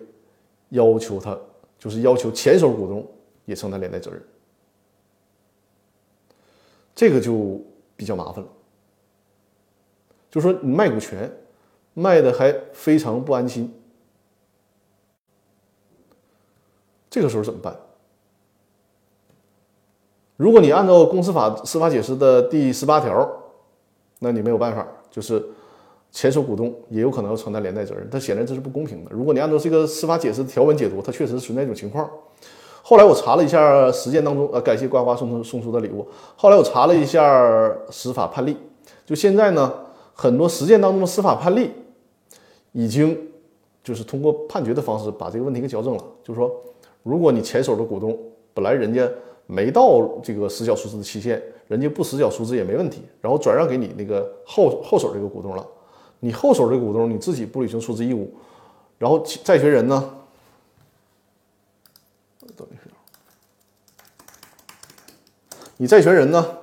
[0.69, 1.38] 要求他，
[1.78, 3.08] 就是要求前手股东
[3.45, 4.22] 也承担连带责任，
[6.95, 7.62] 这个就
[7.95, 8.50] 比较麻烦了。
[10.32, 11.32] 就说你卖股权
[11.93, 13.74] 卖的还非常不安心。
[17.10, 17.76] 这个时候怎么办？
[20.39, 23.30] 如果你按照公司法司法解释的第十八条，
[24.19, 25.45] 那你没有办法，就是
[26.13, 28.08] 前手股东也有可能要承担连带责任。
[28.10, 29.12] 但显然这是不公平的。
[29.12, 32.10] 如果你按照这个司法解释条文解读，它确实存在一种情况。
[32.82, 36.08] 后来我查了一下实践当中，呃，感谢呱呱送出送出的礼物。
[36.38, 38.56] 后来我查了一下司法判例，
[39.06, 39.73] 就现在呢，
[40.13, 41.71] 很多实践当中的司法判例
[42.71, 43.28] 已经
[43.84, 46.49] 就是通过判决的方式把这个问题给矫正了，就是说。
[47.02, 48.15] 如果你前手的股东
[48.54, 49.10] 本来人家
[49.52, 55.68] 没到这个实缴出资的期限，人家不实缴出资也没问题，然后转让给你那个后后手这个股东了，
[56.20, 58.32] 你后手这个股东你自己不履行出资义务，
[59.00, 60.14] 然后债权人呢，
[65.78, 66.58] 你债权人呢？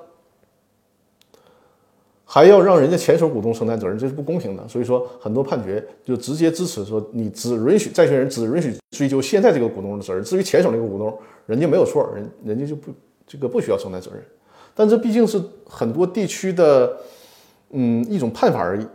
[2.25, 4.69] 还要让人家前手股东承担责任，这是不公平的。
[4.69, 12.93] 所以说，很多判决就直接支持说，你只允许债权人只允许追究现在这个股东的责任，至于前手那个股东，人家没有错，人人家就不
[13.27, 14.23] 这个不需要承担责任。
[14.75, 16.97] 但这毕竟是很多地区的
[17.71, 18.87] 嗯一种判法而已。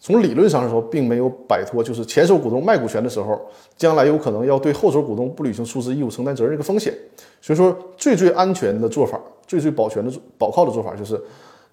[0.00, 3.40] 从理论上来说，并没有摆脱就是前手股东卖股权的时候，
[3.76, 6.92] 将来有可能要对后手股东不履行出资义务承担责任这个风险。
[7.40, 11.20] 所以说，最最安全的做法，最最保全的保靠的做法，就是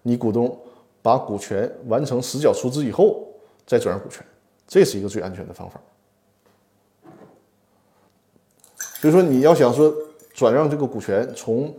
[0.01, 0.55] 你股东。
[1.05, 3.27] 把股权完成实缴出资以后，
[3.63, 4.25] 再转让股权，
[4.67, 5.79] 这是一个最安全的方法。
[8.99, 9.93] 所以说，你要想说
[10.35, 11.73] 转让这个股权，从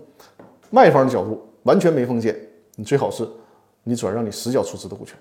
[0.70, 2.34] 卖方的角度完全没风险，
[2.76, 3.28] 你最好是
[3.84, 5.14] 你转让你实缴出资的股权。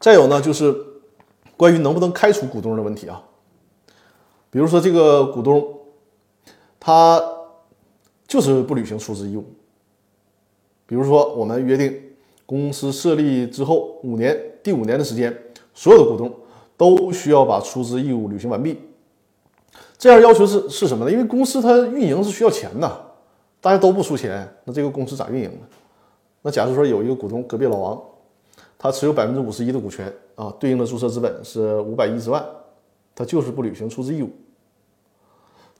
[0.00, 0.74] 再有呢，就是
[1.54, 3.22] 关于能不能开除股东的问题啊。
[4.48, 5.80] 比如说，这个股东
[6.80, 7.22] 他
[8.26, 9.44] 就是不履行出资义务。
[10.86, 15.36] 比如说，我们约定公司设立之后五年，第五年的时间，
[15.74, 16.34] 所有的股东
[16.74, 18.80] 都需要把出资义务履行完毕。
[19.98, 21.10] 这样要求是是什么呢？
[21.10, 23.00] 因为公司它运营是需要钱的，
[23.60, 25.66] 大家都不出钱，那这个公司咋运营呢？
[26.42, 28.02] 那假如说有一个股东隔壁老王，
[28.78, 32.44] 他持有百分之五十一的股权啊，对应的注册资本是五百一十万，
[33.14, 34.30] 他就是不履行出资义务。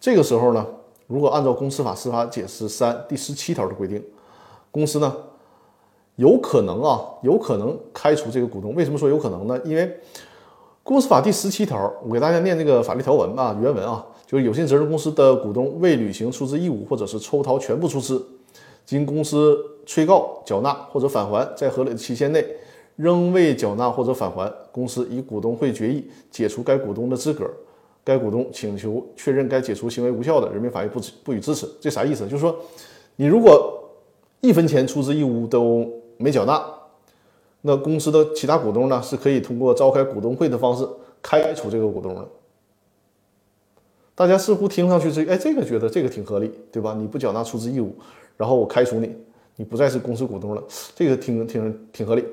[0.00, 0.66] 这个时候呢，
[1.06, 4.02] 如果按照公司法司法解释三第十七条的规定。
[4.72, 5.16] 公司呢，
[6.16, 8.74] 有可能啊，有可能开除这个股东。
[8.74, 9.58] 为什么说有可能呢？
[9.64, 9.98] 因为
[10.86, 18.24] 公司法第十七条，我给大家念这个法律条文啊，原文啊，就是有限责任公司的股东未履行出资义务，或者是抽逃全部出资，
[18.84, 22.46] 经公司催告缴纳或者返还，在合理的期限内
[22.94, 27.50] 仍未缴纳或者返还，公司以股东会决议解除该股东的资格，
[28.04, 31.68] 该股东请求确认该解除行为无效的，人民法院不不予支持。
[31.80, 32.22] 这啥意思？
[32.28, 32.56] 就是说，
[33.16, 33.76] 你如果
[34.40, 35.84] 一分钱出资义务都
[36.16, 36.64] 没缴纳，
[37.66, 40.88] 那公司的其他股东呢是可以通过召开股东会的方式
[41.20, 42.28] 开除这个股东的。
[44.14, 46.94] 大家似乎听上去是哎这个觉得这个挺合理，对吧？
[46.96, 47.92] 你不缴纳出资义务，
[48.36, 49.16] 然后我开除你，
[49.56, 50.62] 你不再是公司股东了，
[50.94, 52.24] 这个挺挺挺合理，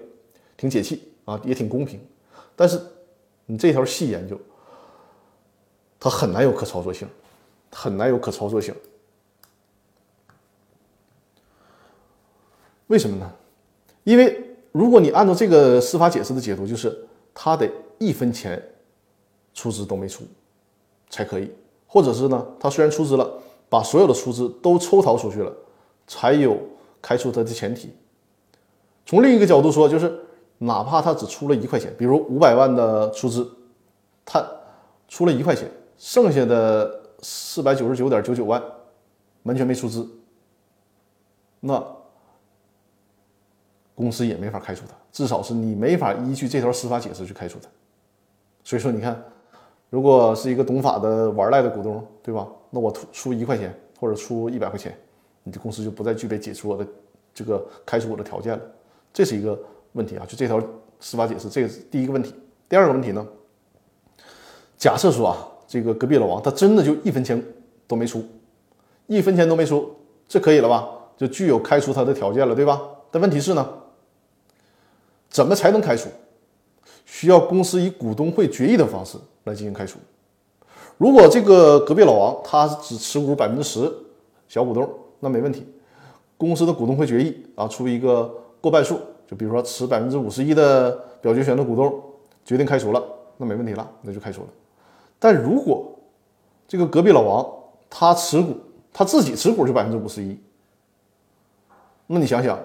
[0.55, 1.99] 挺解气啊，也挺公平。
[2.55, 2.79] 但是
[3.47, 4.39] 你这条细研究，
[5.99, 7.07] 它很难有可操作性，
[7.71, 8.71] 很难有可操作性。
[12.85, 13.33] 为什么呢？
[14.03, 14.42] 因为
[14.73, 18.62] 如果你按照这个司法解释的解读，就是他得一分钱
[19.53, 20.25] 出资都没出
[21.09, 21.49] 才可以，
[21.88, 23.31] 或者是呢，他虽然出资了
[23.69, 25.53] 把所有的出资都抽逃出去了，
[26.07, 26.57] 才有
[27.01, 27.93] 开除他的前提。
[29.05, 30.12] 从另一个角度说，就是
[30.57, 33.47] 哪怕他只出了一块钱，比如五百万的出资，
[34.25, 34.43] 他
[35.07, 38.59] 出了一块钱，剩下的四百九十九点九九万
[39.43, 40.09] 完全没出资，
[41.59, 41.86] 那
[43.95, 47.69] 公司也没法开除他，至少是你没法依据这条司法解释去开除他。
[48.63, 49.23] 所以说，你看。
[49.89, 52.47] 如果是一个懂法的玩赖的股东，对吧？
[52.71, 54.97] 那我出出一块钱或者出一百块钱，
[55.43, 56.84] 你的公司就不再具备解除我的
[57.32, 58.62] 这个开除我的条件了，
[59.13, 59.56] 这是一个
[59.91, 60.25] 问题啊。
[60.27, 60.60] 就这条
[60.99, 62.34] 司法解释，这个是第一个问题。
[62.67, 63.23] 第二个问题呢？
[64.75, 67.39] 假设说啊，这个隔壁老王他真的就一分钱
[67.88, 68.25] 都没出，
[69.06, 69.95] 一分钱都没出，
[70.27, 70.89] 这可以了吧？
[71.15, 72.82] 就具有开除他的条件了，对吧？
[73.12, 73.73] 但问题是呢，
[75.33, 76.07] 怎么才能开除？
[77.05, 79.17] 需要公司以股东会决议的方式。
[79.45, 79.99] 来进行开除。
[80.97, 83.91] 如果这个隔壁老王他只持股百分之十
[84.47, 85.67] 小股东，那没问题。
[86.37, 90.91] 公司的股东会决议啊，出一个过半数，就比如说持百分之五十一的
[91.21, 92.01] 表决权的股东
[92.45, 93.03] 决定开除了，
[93.35, 94.47] 那没问题了，那就开除了。
[95.19, 95.91] 但如果
[96.65, 97.45] 这个隔壁老王
[97.89, 98.55] 他持股
[98.93, 100.39] 他自己持股就百分之五十一，
[102.07, 102.57] 那你想想，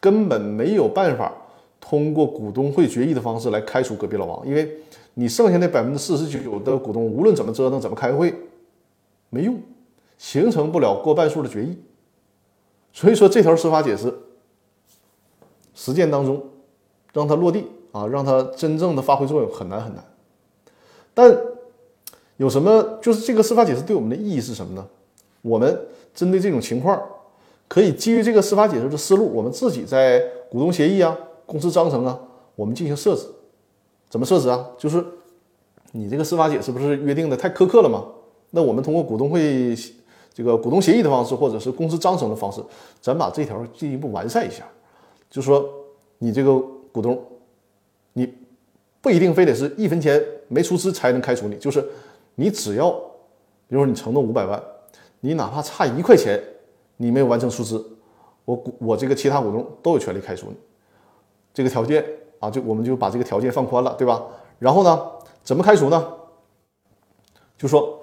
[0.00, 1.32] 根本没有办法
[1.80, 4.70] 通过股东会决议的方式来开除隔壁老王，因为。
[5.14, 8.32] 你剩下那百分之四十九的股东，无论怎么折腾，怎么开会，
[9.30, 9.60] 没用，
[10.16, 11.76] 形成不了过半数的决议。
[12.92, 14.14] 所以说，这条司法解释，
[15.74, 16.40] 实践当中
[17.12, 20.04] 让它落地啊，让它真正的发挥作用很难很难。
[21.12, 21.36] 但
[22.36, 23.00] 有什么？
[23.02, 24.86] 就是这个司法解释对我们的意义是什么呢？
[25.42, 25.80] 我们
[26.14, 27.02] 针对这种情况，
[27.66, 32.20] 可以基于这个司法解释的思路，我们自己在股东协议啊、公司章程啊，
[32.54, 33.26] 我们进行设置。
[34.10, 34.68] 怎么设置啊？
[34.76, 35.02] 就是
[35.92, 38.04] 你这个司法解释不是约定的太苛刻了吗？
[38.50, 39.74] 那我们通过股东会
[40.34, 42.62] 这个股东协议的方式，或者是公司章程的方式，
[43.00, 44.62] 咱把这条进一步完善一下。
[45.30, 45.66] 就说
[46.18, 46.58] 你这个
[46.92, 47.18] 股东，
[48.12, 48.30] 你
[49.00, 51.82] 不一定非得是一分钱没出资才能开除你，就是
[52.34, 54.62] 你只要，比如说你承诺五百万，
[55.20, 56.38] 你哪怕差一块钱，
[56.98, 57.84] 你没有完成出资，
[58.44, 60.56] 我股我这个其他股东都有权利开除你。
[61.58, 62.04] 这个条件。
[62.40, 64.24] 啊，就我们就把这个条件放宽了，对吧？
[64.60, 64.96] 然后呢，
[65.42, 66.06] 怎么开除呢？
[67.56, 68.00] 就说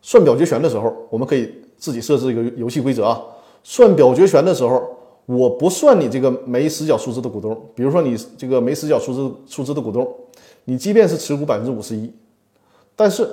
[0.00, 3.22] 算表决权的时候，我们可以自己设置一个游戏规则啊。
[3.62, 4.82] 算表决权的时候，
[5.26, 7.54] 我不算你这个没实缴出资的股东。
[7.74, 10.10] 比如说你这个没实缴出资出资的股东，
[10.64, 12.10] 你即便是持股百分之五十一，
[12.96, 13.28] 但是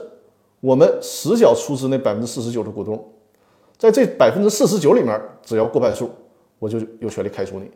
[0.59, 3.01] 我们实缴出资那百分之四十九的股东，
[3.77, 6.09] 在这百分之四十九里面，只要过半数，
[6.59, 7.71] 我就有权利开除你。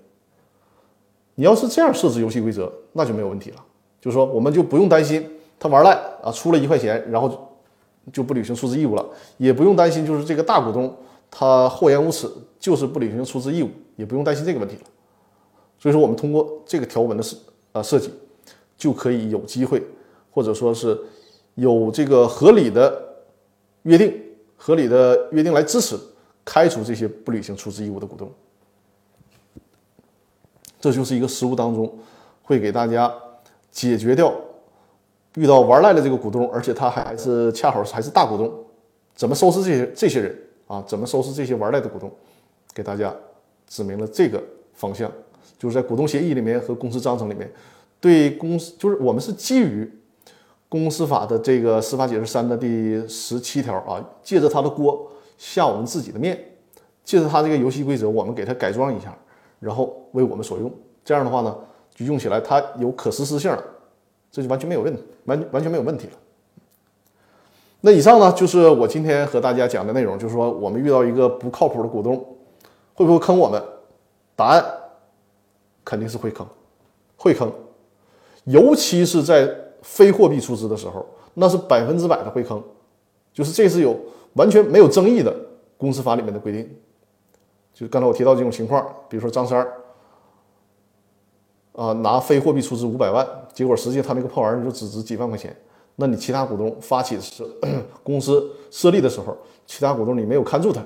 [1.36, 3.58] 你要是这样设置游戏规则，那就没有问题了。
[4.00, 5.28] 就是说，我们就不用担心
[5.60, 5.91] 他玩赖
[6.24, 7.50] 啊，出了一块钱，然后
[8.12, 9.06] 就不履行出资义务了，
[9.38, 10.96] 也不用担心就是这个大股东
[11.30, 12.28] 他厚颜无耻，
[12.60, 14.82] 就是不履行出资义务，也不用担心这个问题了。
[15.78, 17.38] 所以说，我们通过这个条文的设
[17.72, 18.12] 啊设计，
[18.76, 19.82] 就可以有机会，
[20.32, 21.00] 或者说是
[21.56, 23.00] 有这个合理的
[23.84, 24.13] 约定，
[24.58, 25.96] 合理的约定来支持
[26.44, 28.32] 开除这些不履行出资义务的股东。
[30.82, 31.89] 这就是一个实务当中
[32.44, 33.13] 会给大家
[33.72, 34.34] 解决掉
[35.36, 38.52] 遇到玩赖的这个股东，而且他还是恰好还是大股东，
[39.15, 40.84] 怎么收拾这些这些人啊？
[40.86, 42.12] 怎么收拾这些玩赖的股东？
[42.74, 43.13] 给大家
[43.67, 45.10] 指明了这个方向，
[45.58, 47.50] 就是在股东协议里面和公司章程里面，
[48.00, 49.89] 对公司就是我们是基于
[50.67, 56.38] 公司法的这个司法解释三的第十七条啊，借着他的锅下我们自己的面，
[57.04, 59.15] 借着他这个游戏规则，我们给他改装一下。
[59.62, 60.69] 然后为我们所用，
[61.06, 61.56] 这样的话呢，
[61.95, 63.63] 就用起来它有可实施性了，
[64.30, 66.13] 这就完全没有问题，完完全没有问题了。
[67.80, 72.17] 那以上呢，就是我今天和大家讲的内容，就是说我们遇到一个不靠谱的股东，
[72.95, 73.62] 会不会坑我们？
[74.36, 74.65] 答案
[75.86, 76.45] 肯定是会坑，
[77.15, 77.52] 会坑，
[78.45, 79.47] 尤其是在
[79.84, 82.63] 非货币出资的时候，那是百分之百的会坑，
[83.32, 83.95] 就是这是有
[84.34, 85.36] 完全没有争议的
[85.78, 86.76] 公司法里面的规定。
[87.82, 89.74] 就刚才我提到这种情况，比如说张三儿
[91.74, 95.56] 啊拿非货币出资五百万，结果实际他那个破玩意儿就只值几万块钱。
[95.96, 97.44] 那你其他股东发起是
[98.04, 100.86] 公司设立的时候，其他股东你没有看住他，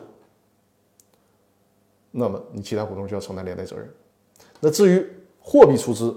[2.12, 3.94] 那么你其他股东就要承担连带责任。
[4.62, 5.06] 那至于
[5.42, 6.16] 货币出资，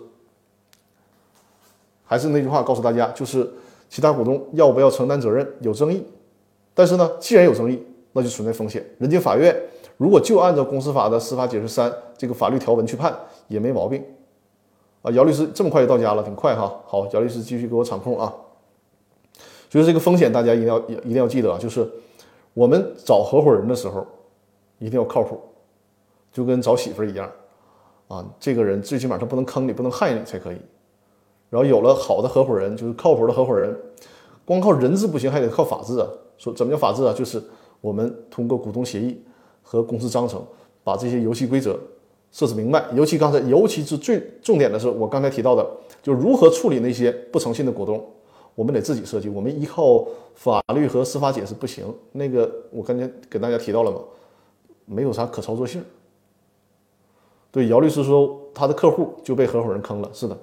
[2.04, 3.52] 还是那句话告诉大家，就是
[3.88, 6.06] 其他股东要不要承担责任有争议，
[6.72, 8.88] 但是呢，既然有争议，那就存在风险。
[9.00, 9.60] 人家法院。
[9.98, 13.14] 如果就按照公司法的司法解释三这个法律条文去判
[13.48, 14.02] 也没毛病
[15.02, 16.80] 啊，姚律师这么快就到家了，挺快哈。
[16.86, 18.32] 好，姚律师继续给我场控啊。
[19.68, 21.88] 就是这个风险，大家一定要一定要记得啊，就是
[22.54, 24.06] 我们找合伙人的时候
[24.78, 25.38] 一定要靠谱，
[26.32, 27.30] 就跟找媳妇一样
[28.08, 30.58] 啊，这个人最起码他不能坑你，不能害你才可以。
[31.50, 33.76] 然后有了好的合伙人，就是靠谱的合伙人，
[34.44, 36.06] 光靠人治不行，还得靠法治啊。
[36.38, 37.12] 说怎么叫法治啊？
[37.12, 37.42] 就是
[37.80, 39.22] 我们通过股东协议
[39.70, 40.42] 和公司章程，
[40.82, 41.78] 把这些游戏规则
[42.32, 42.82] 设置明白。
[42.94, 45.66] 尤其刚才，尤其是最重点的是，我刚才提到的，
[46.02, 48.02] 就如何处理那些不诚信的股东，
[48.54, 49.28] 我们得自己设计。
[49.28, 51.84] 我们依靠法律和司法解释不行。
[52.12, 53.98] 那个我刚才给大家提到了嘛，
[54.86, 55.84] 没有啥可操作性。
[57.50, 60.08] 对，姚律师说他的客户就被合伙人坑了。
[60.14, 60.34] 是的。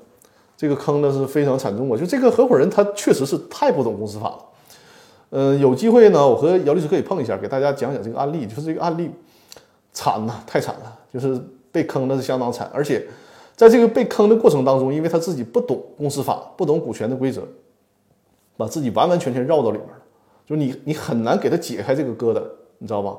[0.55, 1.97] 这个坑呢是非常惨重啊！
[1.97, 4.45] 就这个合伙人，他确实是太不懂公司法了。
[5.29, 8.45] 嗯，有机会呢，我和姚律师可以碰一下，给大家讲讲这个案例。
[8.45, 9.09] 就是这个案例
[9.91, 11.39] 惨呐，太惨了，就是
[11.71, 12.69] 被坑的是相当惨。
[12.73, 13.05] 而且
[13.55, 17.41] 在这个被坑的过程当中，因为他自己不懂公司法，不懂股权的规则，
[18.57, 19.95] 把自己完完全全绕到里面了。
[20.45, 22.41] 就是你，你很难给他解开这个疙瘩，
[22.77, 23.15] 你知道吧？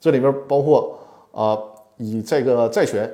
[0.00, 0.98] 这里边包括
[1.32, 1.58] 啊，
[1.96, 3.10] 以这个债权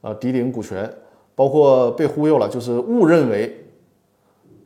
[0.00, 0.90] 啊抵顶股权。
[1.38, 3.64] 包括被忽悠了，就是误认为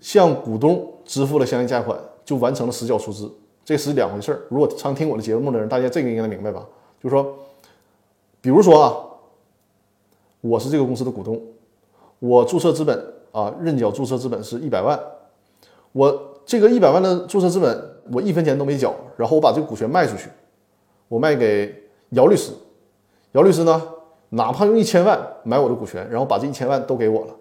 [0.01, 3.31] 向股东支付了相应价款就完成了实缴出资，
[3.65, 4.43] 这是两回事儿。
[4.49, 6.67] 如果常听我的节目的人，大家这个应该明白吧？
[7.03, 7.37] 就是说，
[8.41, 8.95] 比如说啊，
[10.41, 11.41] 我是这个公司的股东，
[12.19, 14.99] 我注册资本啊，认缴注册资本是一百万，
[15.93, 20.29] 我这个一百万的注册资本我一分钱都没缴，然后我把这个股权卖出去，
[21.09, 21.75] 我卖给
[22.11, 22.53] 姚律师，
[23.33, 23.83] 姚律师呢？
[24.35, 27.37] 哪怕用一千万买我的股权，然后把这一千万都给我了，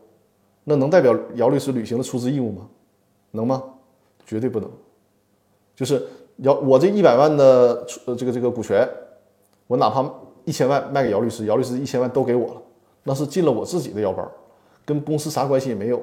[0.65, 2.67] 那能代表姚律师履行了出资义务吗？
[3.31, 3.63] 能吗？
[4.31, 4.71] 绝对不能。
[5.75, 8.87] 就是姚我这一百万的呃这个这个股权，
[9.67, 10.09] 我哪怕
[10.45, 12.61] 一千万卖给姚律师，姚律师一千万都给我了，
[13.03, 14.25] 那是进了我自己的腰包，
[14.85, 16.01] 跟公司啥关系也没有。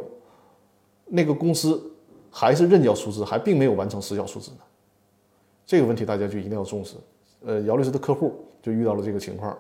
[1.07, 1.81] 那个公司
[2.31, 4.59] 还是认缴出资，还并没有完成实缴出资呢。
[5.65, 6.97] 这个问题大家就一定要重视。
[7.47, 9.57] 呃，姚律师的客户就遇到了这个情况。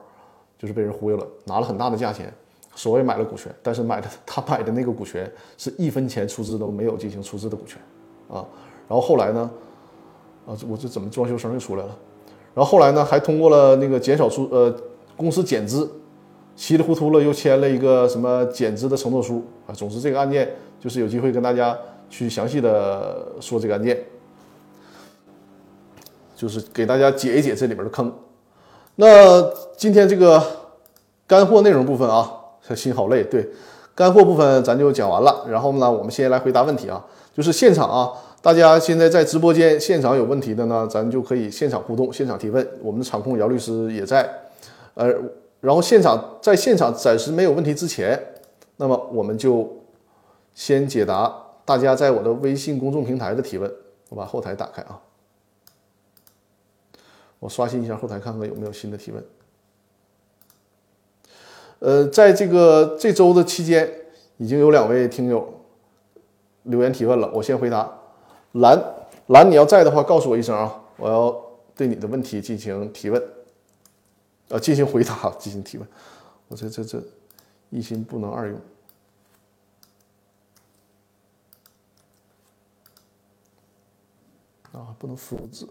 [0.61, 2.35] 就是被人忽悠了，拿了很大的价钱，
[2.75, 7.81] 所谓买了股权，但是买的他买的那个股权是一分钱出资都没有进行出资的股权
[8.29, 8.45] 啊。
[8.89, 9.51] 然后后来呢，
[10.47, 11.97] 啊，我这怎么装修声又出来了？
[12.55, 14.75] 然后后来呢，还通过了那个减少出呃
[15.17, 15.89] 公司减资，
[16.57, 19.75] 稀里糊涂了又签了一个什么减资的承诺书啊。
[19.75, 21.77] 总之这个案件就是有机会跟大家
[22.11, 24.03] 去详细的说这个案件，
[26.35, 28.13] 就是给大家解一解这里边的坑。
[28.97, 29.43] 那
[29.77, 30.43] 今天这个
[31.27, 32.29] 干货内容部分啊，
[32.75, 33.23] 心好累。
[33.23, 33.49] 对，
[33.95, 35.47] 干货部分咱就讲完了。
[35.49, 37.05] 然后呢，我们先来回答问题啊，
[37.39, 42.69] 就是现场啊，大家现在在直播间现场有问题的呢，咱就可以现场互动、现场提问。
[42.83, 44.29] 我们的场控姚律师也在，
[44.95, 45.07] 呃，
[45.61, 48.21] 然后现场在现场暂时没有问题之前，
[48.77, 49.73] 那么我们就
[50.53, 51.33] 先解答
[51.65, 53.73] 大家在我的微信公众平台的提问。
[54.09, 54.99] 我把后台打开啊。
[57.39, 59.25] 我刷新一下后台，看看有没有新的提问。
[61.79, 63.89] 呃，在这个这周的期间，
[64.39, 65.55] 已经有两位听友
[66.69, 67.31] 留言提问了。
[67.35, 67.93] 我先回答。
[68.53, 68.83] 蓝
[69.27, 71.31] 蓝，你要在的话，告诉我一声啊，我要
[71.77, 73.23] 对你的问题进行提问，
[74.49, 75.87] 呃，进行回答，进行提问。
[76.49, 77.03] 我这这这
[77.69, 78.59] 一心不能二用
[84.73, 85.69] 啊，不能复制。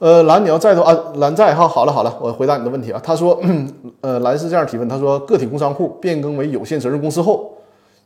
[0.00, 1.68] 呃，蓝，你要在的话，啊，蓝在哈。
[1.68, 2.98] 好了好了，我回答你的问题啊。
[3.04, 3.38] 他说，
[4.00, 7.52] 呃，蓝是这样提问，他说，个体工商户变更为有限责任公司后，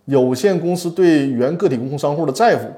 [0.06, 2.68] 有限公司对原个体工商户的债务，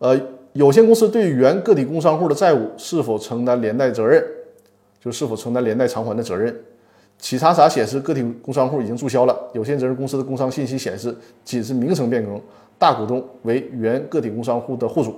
[0.00, 0.20] 呃，
[0.54, 4.20] 有限公司对原个体工商户的债务是否承担连带责任？
[5.00, 6.52] 就是否承担连带偿还的责任？
[7.20, 12.40] 企查查显示，个体工商户已经注销了，有限责任公司的工商信息显示仅是名称变更，
[12.80, 15.14] 大股东为原个体工商户的户主。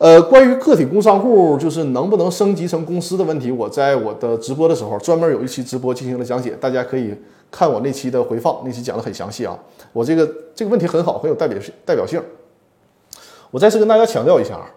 [0.00, 7.14] 呃，关于个体工商户就是能不能升级成公司的问题，我在我的直播的时候专门有一期直播进行了讲解，大家可以
[7.50, 9.54] 看我那期的回放，那期讲的很详细啊。
[9.92, 12.18] 我这个这个问题很好，很有代表性代表性。
[13.50, 14.70] 我再次跟大家强调一下啊，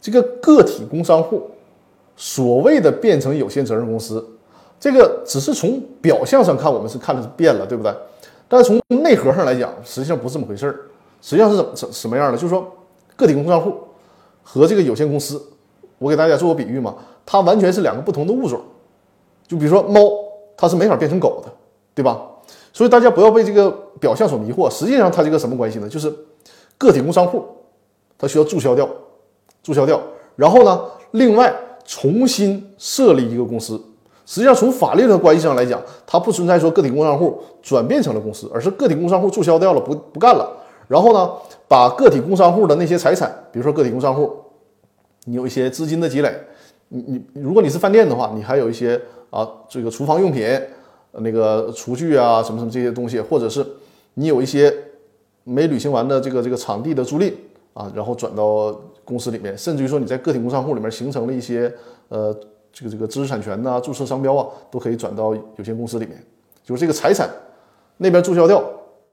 [0.00, 1.50] 这个个体工商户
[2.14, 4.24] 所谓的变成有限责任公司，
[4.78, 7.92] 这个只是从表象上看，我们是看的是变了，对不对？
[8.46, 10.72] 但是从内核上来讲，实际上不是这么回事儿。
[11.20, 12.38] 实际上是怎怎什么样的？
[12.38, 12.72] 就是说
[13.16, 13.74] 个体工商户。
[14.44, 15.42] 和这个有限公司，
[15.98, 16.94] 我给大家做个比喻嘛，
[17.26, 18.60] 它完全是两个不同的物种。
[19.48, 20.00] 就比如说猫，
[20.56, 21.50] 它是没法变成狗的，
[21.94, 22.20] 对吧？
[22.72, 24.70] 所以大家不要被这个表象所迷惑。
[24.70, 25.88] 实际上它这个什么关系呢？
[25.88, 26.14] 就是
[26.78, 27.44] 个体工商户，
[28.18, 28.88] 它需要注销掉，
[29.62, 30.00] 注销掉，
[30.36, 30.80] 然后呢，
[31.12, 33.80] 另外重新设立一个公司，
[34.26, 40.50] 实际上，从法律的关系上来讲，它不存在说个体工商户转变成了公司，而是个体工商户注销掉了，不不干了。
[40.88, 41.30] 然后呢，
[41.74, 44.32] 把个体工商户的那些财产，比如说个体工商户，
[45.24, 46.32] 你有一些资金的积累，
[46.86, 49.00] 你你如果你是饭店的话，你还有一些
[49.30, 50.48] 啊这个厨房用品、
[51.10, 53.66] 那个厨具啊什么什么这些东西，或者是
[54.14, 54.72] 你有一些
[55.42, 57.34] 没履行完的这个这个场地的租赁
[57.72, 58.70] 啊，然后转到
[59.04, 61.74] 公司里面，甚至于说你在个体工商户里面形成了一些
[62.08, 62.32] 呃。
[62.76, 66.20] 这个这个知识产权呐，注册商标啊，都可以转到有限公司里面。
[66.64, 67.30] 就是这个财产
[67.98, 68.60] 那边注销掉，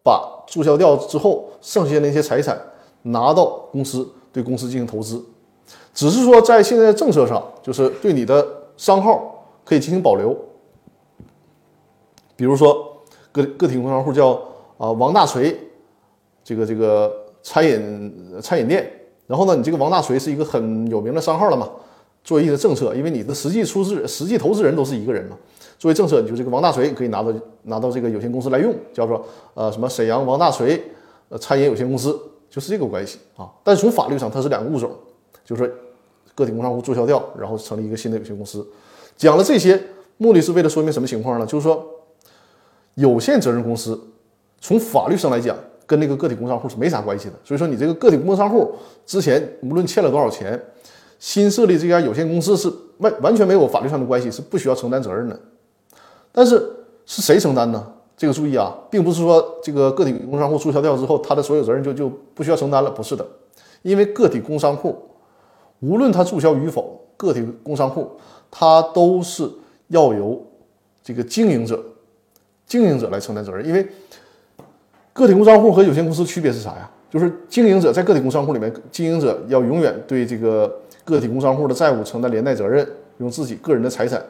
[0.03, 2.61] 把注销掉之后剩下那些财产
[3.03, 5.23] 拿到公司，对公司进行投资。
[5.93, 8.45] 只是说在现在政策上，就是对你的
[8.75, 10.37] 商号可以进行保留。
[12.35, 14.31] 比如说个个体工商户叫
[14.77, 15.57] 啊王大锤，
[16.43, 17.09] 这个这个
[17.41, 18.91] 餐饮餐饮店。
[19.27, 21.69] 然后呢，你这个王大锤是一个很有名的商号了嘛。
[22.23, 25.37] 做一些政策，因为你的实际出资、实际投资人都是一个人嘛。
[25.81, 29.25] 作为政策，你就这个王大锤可以拿到拿到这个有限公司来用，叫做
[29.55, 30.79] 呃什么沈阳王大锤
[31.29, 32.15] 呃餐饮有限公司，
[32.51, 33.49] 就是这个关系啊。
[33.63, 34.91] 但是从法律上，它是两个物种，
[35.43, 35.75] 就是
[36.35, 38.63] 个体工商户注销掉，然后成立一个新的有限公司。
[39.17, 39.81] 讲了这些，
[40.17, 41.47] 目的是为了说明什么情况呢？
[41.47, 41.83] 就是说，
[42.93, 43.99] 有限责任公司
[44.59, 45.57] 从法律上来讲，
[45.87, 47.33] 跟那个个体工商户是没啥关系的。
[47.43, 48.71] 所以说，你这个个体工商户
[49.07, 50.61] 之前无论欠了多少钱。
[51.17, 55.39] 新设立这家有限公司是完完全没有法律上的关系，是不需要承担责任的。
[56.31, 56.61] 但是
[57.05, 57.85] 是谁承担呢？
[58.17, 63.25] 这个注意啊，并不是说这个个体工商户注销掉之后，他的所有责任就就不需要承担了，不是的。
[63.81, 64.95] 因为个体工商户
[65.79, 68.11] 无论他注销与否，个体工商户
[68.49, 69.49] 他都是
[69.87, 70.41] 要由
[71.03, 71.83] 这个经营者
[72.65, 73.65] 经营者来承担责任。
[73.67, 73.87] 因为
[75.13, 76.89] 个体工商户和有限公司区别是啥呀？
[77.09, 80.71] 就是经营者在个体工商户里面，经营者要永远对这个。
[81.03, 84.23] 个体工商户的债务承担连带责任，用自己个人的财产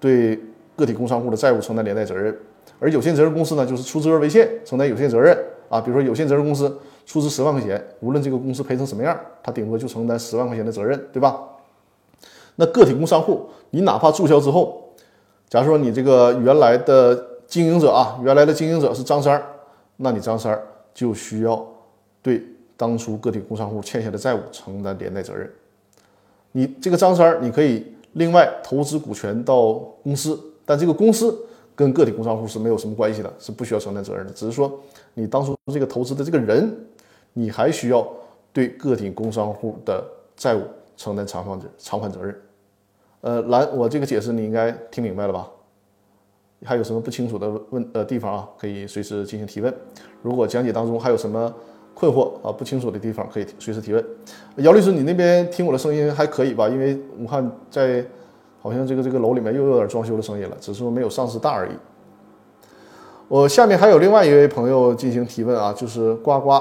[0.00, 0.38] 对
[0.80, 2.34] 个体工商户的债务承担连带责任，
[2.78, 5.78] 而有限责任公司呢，就是出资额为限，承担有限责任啊。
[5.78, 6.74] 比如说有限责任公司
[7.04, 11.38] 出资十万块钱，无论这个公司赔成什么样，他顶多就承担十万块钱的责任，对吧？
[12.56, 14.90] 那个体工商户，你哪怕注销之后，
[15.48, 19.46] 假如说你这个原来的经营者啊，原来的经营者是张三儿，
[19.96, 21.66] 那你张三儿就需要
[22.22, 22.42] 对
[22.76, 25.50] 当初个体工商户欠下的债务承担连带责任。
[26.52, 29.72] 你这个张三儿，你可以另外投资股权到
[30.02, 30.38] 公司，
[30.70, 31.36] 但这个公司
[31.74, 34.32] 跟个体工商户是没有什么关系的，是不需要承担责任的。
[34.32, 34.78] 只是说
[35.14, 36.72] 你当初这个投资的这个人，
[37.32, 38.06] 你还需要
[38.52, 40.00] 对个体工商户的
[40.36, 40.62] 债务
[40.96, 42.40] 承担偿还责偿还责任。
[43.22, 45.50] 呃，蓝，我这个解释你应该听明白了吧？
[46.64, 48.48] 还有什么不清楚的问呃地方啊？
[48.56, 49.74] 可以随时进行提问。
[50.22, 51.52] 如果讲解当中还有什么，
[51.94, 54.04] 困惑啊，不清楚的地方可以随时提问。
[54.58, 56.68] 姚律师，你那边听我的声音还可以吧？
[56.68, 58.06] 因为武汉在
[58.60, 61.72] 好像这个这个楼里面又有点装修的声音了，只是说没有上次大而已。
[63.28, 66.60] 我下面还有另外一位朋友进行提问啊，就是呱呱，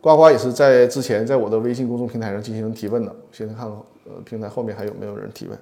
[0.00, 3.14] 呱呱也是在之前在我的微信公众平台上进行提问的。
[3.32, 5.58] 现在看看呃平台后面还有没有人提问？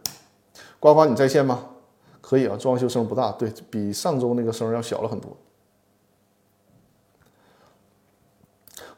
[0.80, 1.60] 呱呱，你在线吗？
[2.20, 5.34] 可以啊，装修声不大，对比上周那个声要小了很多。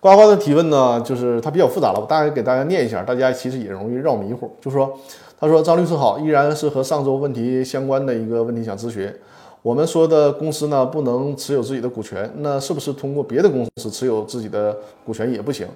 [0.00, 4.50] 呱呱的提问呢，就是它比较复杂了，我大概给大家念一下，大家其实也容易绕迷糊。
[4.60, 4.98] 就是说，
[5.40, 9.10] 他说张律师好，依然是和上周问题相关的一个问题想咨询。
[9.62, 15.66] 我们说的公司呢，不能持有自己的股权，那是不是通过别的公司持有自己的股权也不行？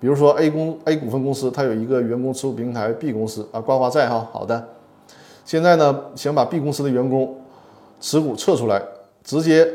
[0.00, 4.68] 比如说 A 公 A 股份公司，它有一个员工持股平台 B 公司啊，呱呱在哈，好的。
[5.44, 7.40] 现在呢，想把 B 公司的员工
[8.00, 8.82] 持股撤出来，
[9.22, 9.68] 直接。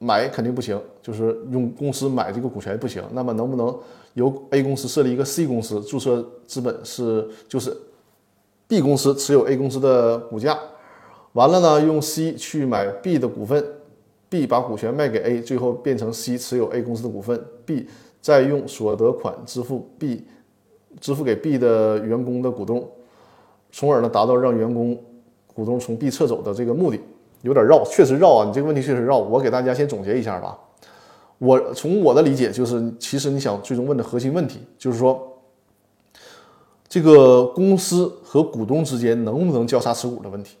[0.00, 3.02] 买肯定不行，就是用公司买这个股权不行。
[3.10, 3.76] 那么能不能
[4.14, 7.76] 由 A 公司设立一个 C 公司，注册资本是就是
[8.68, 10.56] B 公司持有 A 公司的股价，
[11.32, 13.64] 完了呢用 C 去买 B 的股份
[14.28, 17.88] ，B 把股权卖给 A，最后变成 C 持有 A 公司的股份，B
[18.20, 20.24] 再用所得款支付 B
[21.00, 22.86] 支付给 B 的员工的股东，
[23.72, 24.96] 从而呢达到让员工
[25.54, 27.00] 股东从 B 撤走的这个目的。
[27.42, 28.44] 有点绕，确实绕啊！
[28.44, 29.16] 你这个问题确实绕。
[29.16, 30.58] 我给大家先总结一下吧。
[31.38, 35.27] 我从我的理解就是，其实你想最终问的核心问题就是说，
[36.88, 40.56] 这个公司和股东之间能不能交叉持股的问题。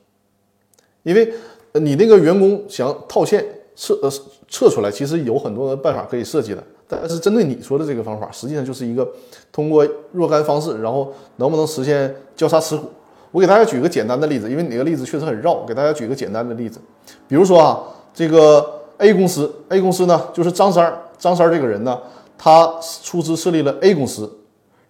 [1.02, 1.32] 因为
[1.74, 4.10] 你那个员工想套现撤呃
[4.46, 6.62] 撤出来，其实有很多的办法可以设计的。
[6.86, 9.06] 但是针对你说的这个方法，实际上就是一个
[9.52, 12.88] 通过若干方式，然后能不能实现交叉持股。
[13.30, 16.80] 我给大家举个简单的例子，因为你那个例子确实很绕，给大家举个简单的例子，
[17.28, 17.78] 比如说啊，
[18.14, 18.66] 这个
[18.96, 22.00] A 公司，A 公司呢就是张三儿，张三儿这个人呢，
[22.38, 24.38] 他出资设立了 A 公司，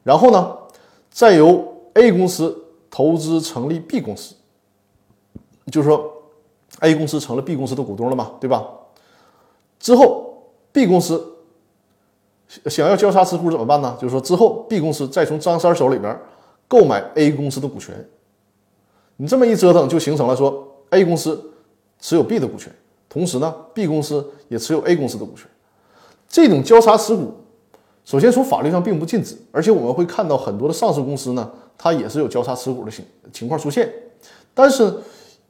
[0.05, 0.57] 然后呢，
[1.11, 4.35] 再由 A 公司投资成立 B 公司，
[5.71, 6.13] 就是说
[6.81, 8.65] A 公司成了 B 公司的股东了嘛，对吧？
[9.81, 11.35] 之后 B 公司
[12.67, 13.97] 想要交叉持股怎么办呢？
[14.01, 16.19] 就是说之后 B 公司再从张三手里边
[16.67, 18.09] 购买 A 公司的股权，
[19.17, 21.53] 你这么一折腾，就形成了说 A 公司
[22.01, 22.73] 持有 B 的股权，
[23.09, 25.47] 同时呢 B 公司也持有 A 公司的股权。
[26.29, 27.33] 这种交叉持股，
[28.09, 31.47] 首先从法律上并不禁止，而且我们会看到很多的上市公司呢，
[31.77, 33.05] 它也是有交叉持股的情
[33.35, 33.93] 情况出现。
[34.55, 34.91] 但是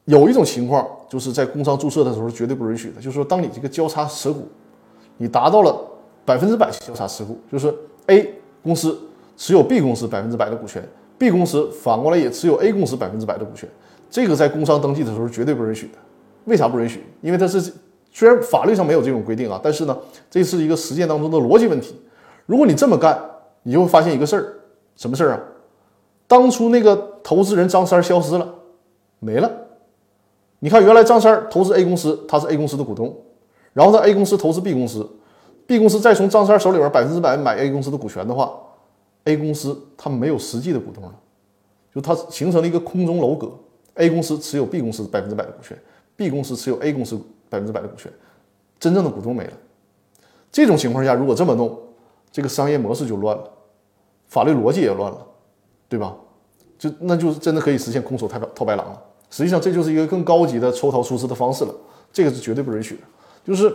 [0.07, 4.49] 有一种情况，就是在工商注册的时候绝对不允许的，就是说当你这个交叉持股，
[5.19, 5.81] 你达到了
[6.25, 7.73] 百分之百交叉持股，就是
[8.07, 8.29] A
[8.61, 8.99] 公司
[9.37, 10.83] 持有 B 公司百分之百的股权
[11.17, 13.69] ，B 公司反过来也持有 A 公司百分之百的股权，
[14.11, 15.99] 这个在工商登记的时候绝对不允许的。
[16.47, 17.05] 为啥不允许？
[17.21, 17.73] 因为它是。
[18.11, 19.97] 虽然法律上没有这种规定啊，但是呢，
[20.29, 21.95] 这是一个实践当中的逻辑问题。
[22.49, 23.21] 如果你这么干，
[23.63, 24.55] 你就会发现一个事儿，
[24.97, 25.41] 什么事儿啊？
[26.27, 28.55] 当初那个投资人张三消失了，
[29.19, 29.53] 没了。
[30.61, 33.15] 你看，原来张三投资 A 公司，他是 A 公司的股东，
[33.75, 35.07] 然后他 A 公司投资 B 公司
[35.67, 38.59] ，B 公司再从张三手里边百分之百买 A 公司的股权的话
[39.25, 41.15] ，A 公司他没有实际的股东了，
[41.95, 43.51] 就它形成了一个空中楼阁。
[43.95, 45.79] A 公司持有 B 公司百分之百的股权
[46.17, 47.21] ，B 公司持有 A 公司。
[47.51, 48.13] 百分之百的股权，
[48.79, 49.53] 真正的股东没了。
[50.53, 51.75] 这种情况下，如果这么弄，
[52.31, 53.51] 这个商业模式就乱了，
[54.29, 55.27] 法律逻辑也乱了，
[55.89, 56.15] 对吧？
[56.79, 59.03] 就那就是真的可以实现空手套套白狼了。
[59.31, 61.75] 实际上，这就是一个更高级的抽逃出资的方式了。
[62.13, 63.03] 这个是绝对不允许的。
[63.45, 63.75] 就是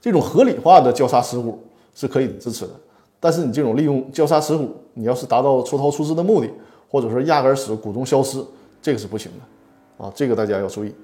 [0.00, 2.72] 这种合理化的交叉持股是可以支持的，
[3.18, 6.50] 但是你这种利用交叉持股，你要是达到抽逃出资的目的，
[6.88, 8.44] 或者说压根使股东消失，
[8.82, 10.12] 这个是不行的啊。
[10.14, 10.94] 这个大家要注意。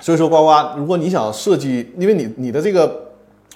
[0.00, 3.05] 所以说，呱呱，如果你想设计，因为你你的这个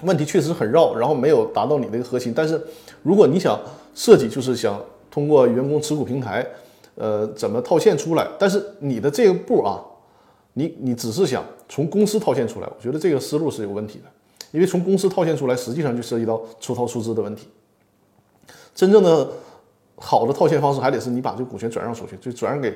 [0.03, 2.33] 问题确实很绕，然后没有达到你的一个核心。
[2.35, 2.61] 但是，
[3.03, 3.59] 如果你想
[3.93, 4.79] 设计，就是想
[5.09, 6.45] 通过员工持股平台，
[6.95, 8.27] 呃，怎么套现出来？
[8.39, 9.81] 但是你的这个步啊，
[10.53, 14.05] 你你只是想从公司套现出来，我觉得这个思路是有问题的。
[14.51, 17.47] 因为从公司套现出来，实际上就涉及到出逃出资的问题。
[18.75, 19.29] 真正的
[19.95, 22.73] 好的套现方式，还得是你把这个股权转让出去，就转让给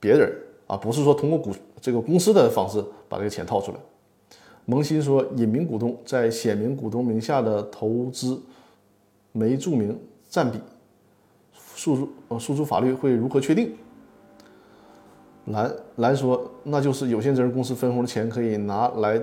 [0.00, 0.30] 别人。
[0.66, 1.50] 啊，不是说通过股
[1.80, 3.78] 这个公司的方式把这个钱套出来。
[4.66, 8.40] 萌新说，隐名股东在显名股东名下的投资
[9.32, 9.98] 没注明
[10.28, 10.58] 占比，
[11.74, 13.72] 诉呃诉诸法律会如何确定？
[15.46, 19.20] 蓝蓝说，那就是有限责任公司分红的钱可以拿来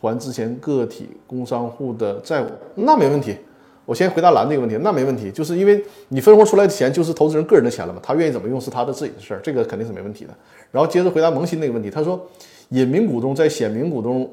[0.00, 3.36] 还之前个体工商户的债务，那没问题。
[3.84, 10.30] 我先回答蓝这个问题，那没问题，就是因为你分红出来的钱就是投资人个人的钱了嘛，他愿意怎么用是他的自己的事儿，这个肯定是没问题的。
[10.70, 12.24] 然后接着回答萌新那个问题，他说
[12.68, 14.30] 隐名股东在显名股东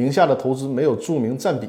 [0.00, 1.68] 名下的投资没有注明占比，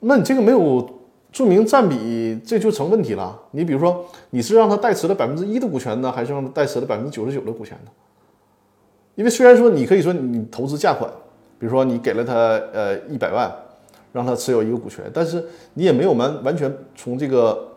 [0.00, 0.86] 那你这个没有
[1.32, 3.36] 注明占比，这就成问题了。
[3.52, 7.90] 你比如说你是让他代持了百分之一的股权呢，还是让他代持了百分之九十九的股权呢？
[9.14, 11.10] 因为虽然说你可以说你投资价款，
[11.58, 12.34] 比如说你给了他
[12.72, 13.50] 呃一百万。
[14.10, 15.44] 让他持有一个股权，但是
[15.74, 17.68] 你也没有完完全从这个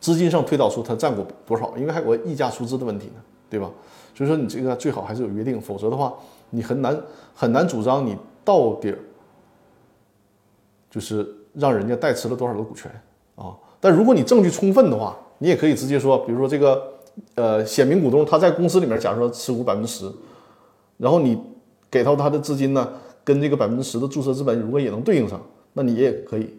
[0.00, 3.70] 资金上推导出他占股多少，因为还有个溢价出资的问题呢，对吧？
[4.12, 6.12] 所以说你这个最好还是有约定，否则的话
[6.52, 7.02] 你很难
[7.34, 8.94] 很难主张你到底
[10.88, 12.88] 就是让人家代持了多少的股权
[13.34, 13.56] 啊。
[13.80, 16.80] 但如果你证据充分的话，你也可以直接说，比如说这个
[17.34, 20.08] 呃显名股东他在公司里面，假如说持股百分之十，
[20.98, 21.36] 然后你
[21.90, 22.88] 给到他的资金呢？
[23.24, 25.40] 跟这个百分之十的注册资本如果也能对应上，
[25.74, 26.52] 那你也可以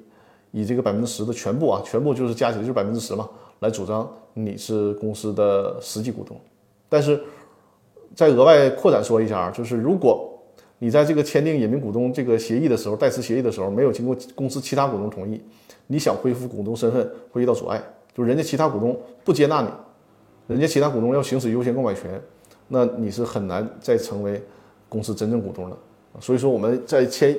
[0.51, 3.29] 以这个百分之十的全部啊，全部就是加起来就是百分之十嘛，
[3.59, 6.39] 来主张你是公司的实际股东。
[6.87, 7.21] 但是
[8.15, 10.29] 再额外扩展说一下啊，就是如果
[10.79, 15.41] 你在这个签订隐名股东这个协议的时候，代持协议的时候没有经过公司其他股东同意，
[15.87, 17.81] 你想恢复股东身份会遇到阻碍，
[18.13, 19.69] 就是人家其他股东不接纳你，
[20.47, 22.21] 人家其他股东要行使优先购买权，
[22.67, 24.41] 那你是很难再成为
[24.89, 25.77] 公司真正股东的。
[26.19, 27.35] 所以说我们在签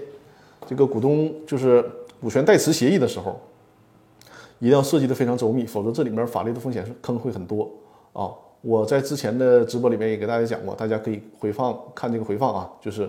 [0.66, 1.84] 这个股东就是
[2.20, 3.38] 股权代持协议的时候，
[4.58, 7.70] 一定要设计的非常周密，否则这里面法律的风险是坑会很多
[8.12, 8.32] 啊。
[8.64, 13.08] 我在之前的直播里面也给大家讲过，大家可以回放看这个回放啊，就是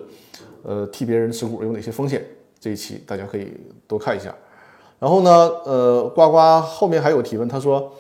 [0.64, 2.26] 呃替别人持股有哪些风险
[2.60, 3.54] 这一期大家可以
[3.88, 4.36] 多看一下。
[5.00, 5.32] 然后呢，
[5.66, 7.92] 呃，呱呱后面还有提问，他说，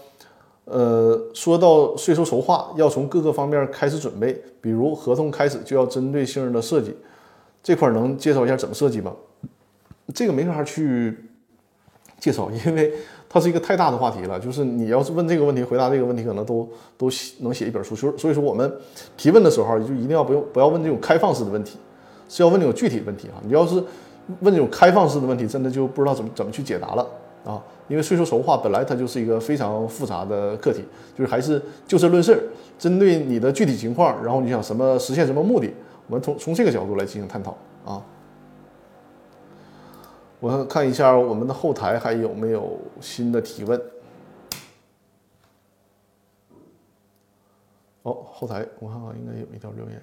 [0.65, 6.93] 呃，说到税收筹划要从各个方面开始准备，比如合同开始就要针对性的设计。
[7.63, 9.13] 这块能介绍一下怎么设计吗？
[10.13, 11.17] 这个没法去
[12.19, 12.93] 介绍，因为
[13.35, 14.39] 它是一个太大的话题了。
[14.39, 16.65] 就是你要是问这个问题，回答这个问题，可能都
[16.97, 17.09] 都
[17.39, 17.93] 能写一本书。
[17.93, 18.71] 所以说，我们
[19.17, 21.77] 提问的时候，就一定要不用不要问这种开放式的问题，
[22.29, 23.35] 是要问这种具体问题啊。
[23.43, 23.83] 你要是
[24.39, 27.05] 问这种开放式的问题，真的就不知道怎么怎么去解答了
[27.43, 27.61] 啊。
[27.89, 30.85] 因为税收筹划本来它就是一个非常复杂的课题，
[31.17, 35.69] 就是还是就事论事，针对你的具体情况，然后你想什么实现什么目的，
[36.07, 38.01] 我们从从这个角度来进行探讨啊。
[40.39, 43.81] 我看一下我们的后台还有没有新的提问。
[48.03, 50.01] 哦，后台我看看应该有一条留言。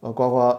[0.00, 0.56] 啊，呱呱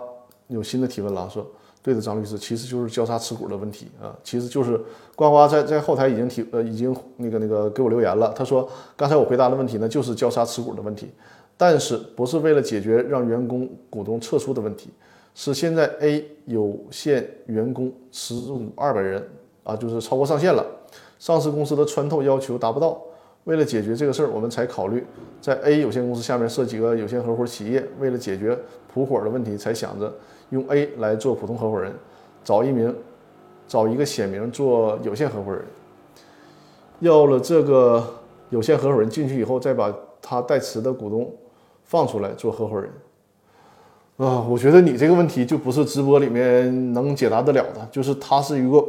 [0.48, 1.46] 有新的提问了，说。
[1.86, 4.78] 对的，张律师，其实就是交叉持股的问题啊，其实就是
[5.18, 11.12] 呱呱在在后台已经提呃已经那个那个给我留言了，他说刚才我回答的问题呢就是交叉持股的问题，
[11.58, 14.92] 但是不是为了解决让员工股东撤出的问题，
[15.36, 19.28] 是现在 A 有限员工持股二百人
[19.64, 20.66] 啊，就是超过上限了，
[21.18, 23.02] 上市公司的穿透要求达不到，
[23.46, 25.06] 为了解决这个事儿，我们才考虑
[25.42, 28.58] 在 A 有限公司下面设几个有限合伙企业，为了解决
[28.94, 30.14] 普伙的问题，才想着。
[30.50, 31.92] 用 A 来做普通合伙人，
[32.44, 32.96] 找一名，
[33.68, 35.66] 找一个显名做有限合伙人。
[37.00, 38.06] 要了这个
[38.52, 41.34] 有限合伙人进去以后，再把他代持的股东
[41.84, 42.88] 放出来做合伙人。
[44.18, 48.84] 啊，我觉得你这个问题就不是直播里面能解答得了的，就是它是一个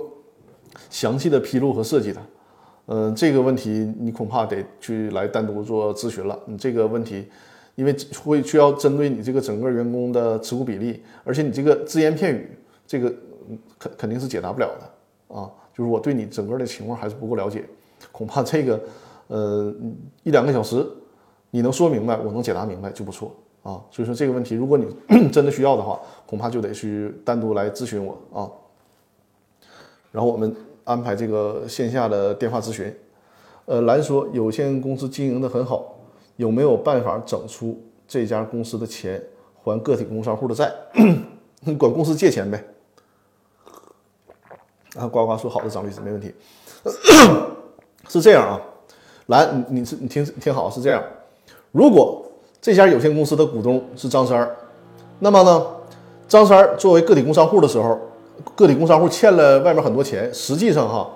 [0.91, 2.21] 详细的披露和设计的。
[2.87, 6.39] 嗯，这个问题你恐怕得去来单独做咨询了。
[6.47, 7.27] 你这个问题。
[7.77, 12.49] 因为会需要针对你这个整个员工的持股比例，而且你这个只言片语，
[12.87, 13.13] 这个
[13.77, 15.51] 肯肯定是解答不了的啊。
[15.77, 17.65] 就是我对你整个的情况还是不够了解，
[18.13, 18.81] 恐怕这个
[19.27, 19.75] 呃
[20.23, 20.87] 一两个小时
[21.51, 23.83] 你能说明白，我能解答明白就不错啊。
[23.91, 24.87] 所以说这个问题，如果你
[25.33, 28.47] 真的需要的话，恐怕就得去单独来咨询我啊。
[30.13, 30.55] 然后我们
[30.85, 32.95] 安排这个线下的电话咨询。
[33.65, 35.91] 呃，兰说有限公司经营的很好。
[36.37, 39.23] 有没有办法整出这家公司的钱
[39.63, 40.69] 还个体工商户的债？
[41.79, 42.65] 管公司借钱呗。
[44.97, 46.35] 啊，呱呱说好的，张律师没问题。
[48.09, 48.61] 是这样啊，
[49.27, 51.01] 来，你你是你听听好，是这样。
[51.71, 52.24] 如果
[52.65, 54.57] 这家有限公司的股东是张三儿，
[55.19, 55.67] 那么呢，
[56.27, 58.01] 张三儿作为个体工商户的时候，
[58.55, 61.07] 个体工商户欠了外面很多钱，实际上哈。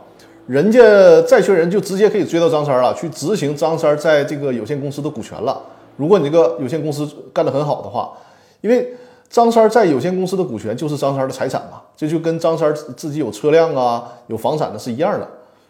[0.47, 0.79] 人家
[1.23, 5.59] 债权人就直接可以追到张三儿了，去执行张三儿在这个有限公司的股权了。
[5.97, 8.13] 如果你这个有限公司干得很好的话，
[8.61, 8.95] 因为
[9.31, 15.27] 张三儿在有限公司的股权就是张三儿的财产嘛，这就跟张三儿自己有车辆啊、有房产的是一样的。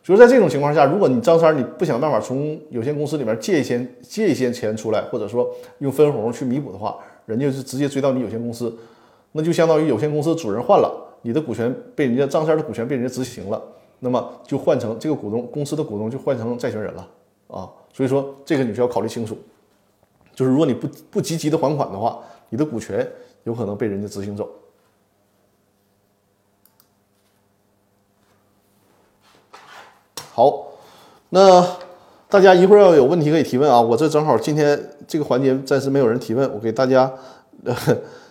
[0.08, 5.46] 就是在这种情况下，如果你张三你不想办法从有限公司里面借一些借一些钱出来，或者说
[5.80, 6.96] 用分红去弥补的话，
[7.26, 8.74] 人家是直接追到你有限公司，
[9.32, 10.90] 那就相当于有限公司主人换了，
[11.20, 13.62] 你的股权被人家张三的股权被人家执行了。
[13.98, 17.06] 那么就换成这个股东公司的股东就换成债权人了
[17.48, 19.36] 啊，所以说这个你需要考虑清楚，
[20.34, 23.06] 就是如果你不不积极的还款的话，你的股权
[23.44, 24.48] 有可能被人家执行走。
[30.38, 30.68] 好，
[31.30, 31.66] 那
[32.28, 37.12] 大家一会儿要有问题可以提问啊，我这正好今天这个环节暂时没有人提问，我给大家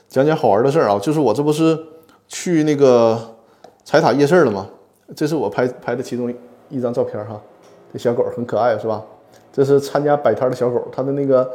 [0.08, 1.78] 讲讲好玩的事儿啊，就是我这不是
[2.30, 3.20] 去那个
[3.84, 4.66] 彩塔夜市了吗？
[5.18, 6.34] 这是我拍拍的其中
[6.70, 7.38] 一张照片哈，
[7.92, 9.04] 这小狗很可爱是吧？
[9.52, 11.46] 这是参加摆摊的小狗，它的那个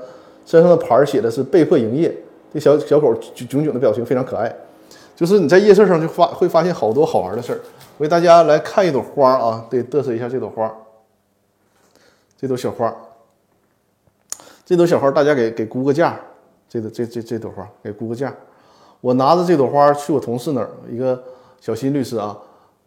[0.44, 2.14] 身上的牌写的是被迫营业。
[2.52, 4.54] 这小小狗炯炯的表情非常可爱。
[5.14, 7.60] 就是你在夜市上就发会发现好多好玩的事儿。
[7.98, 10.72] 我给大家来看一朵花啊，得嘚瑟一下这朵花。
[12.38, 12.94] 这朵小花，
[14.64, 16.18] 这朵小花大家给给估个价。
[16.68, 18.34] 这个这这这朵花给估个价。
[19.00, 21.22] 我拿着这朵花去我同事那儿，一个
[21.60, 22.36] 小新律师啊，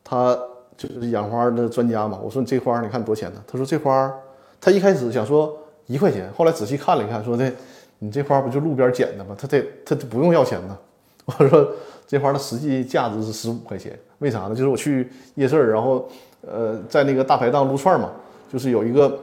[0.03, 0.37] 他。
[0.77, 3.41] 就是养花的专家嘛，我说你这花你看多少钱呢？
[3.47, 4.13] 他说这花，
[4.59, 7.49] 他一开始想说一块钱，后来仔细看了一看，说的
[7.99, 9.33] 你这花不就路边捡的吗？
[9.39, 10.77] 他这他不用要钱呢。
[11.25, 11.71] 我说
[12.07, 14.49] 这花的实际价值是十五块钱，为啥呢？
[14.49, 16.07] 就是我去夜市，然后
[16.41, 18.11] 呃在那个大排档撸串嘛，
[18.51, 19.19] 就是有一个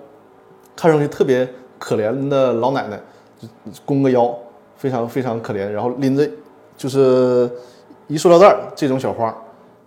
[0.75, 1.49] 看上去特别
[1.79, 3.01] 可怜的老奶奶，
[3.41, 3.49] 就
[3.85, 4.37] 弓个腰，
[4.77, 6.29] 非常非常可怜，然后拎着
[6.77, 7.51] 就是
[8.09, 9.35] 一塑料袋这种小花。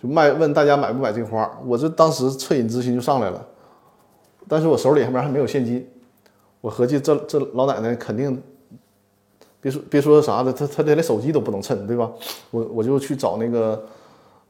[0.02, 3.46] 就卖问大家买不买这花，我这当时恻隐之心就上来了，
[4.48, 5.88] 但是我手里还边还没有现金，
[6.60, 8.42] 我合计这这老奶奶肯定
[9.66, 12.12] 别说别说啥的，他他连手机都不能趁，对吧？
[12.52, 13.84] 我我就去找那个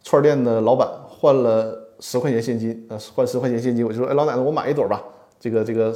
[0.04, 5.02] 串店的老板换了十块钱现金，呃，换十块钱现金，我就说，哎，老奶奶，我买一朵吧，
[5.40, 5.96] 这个这个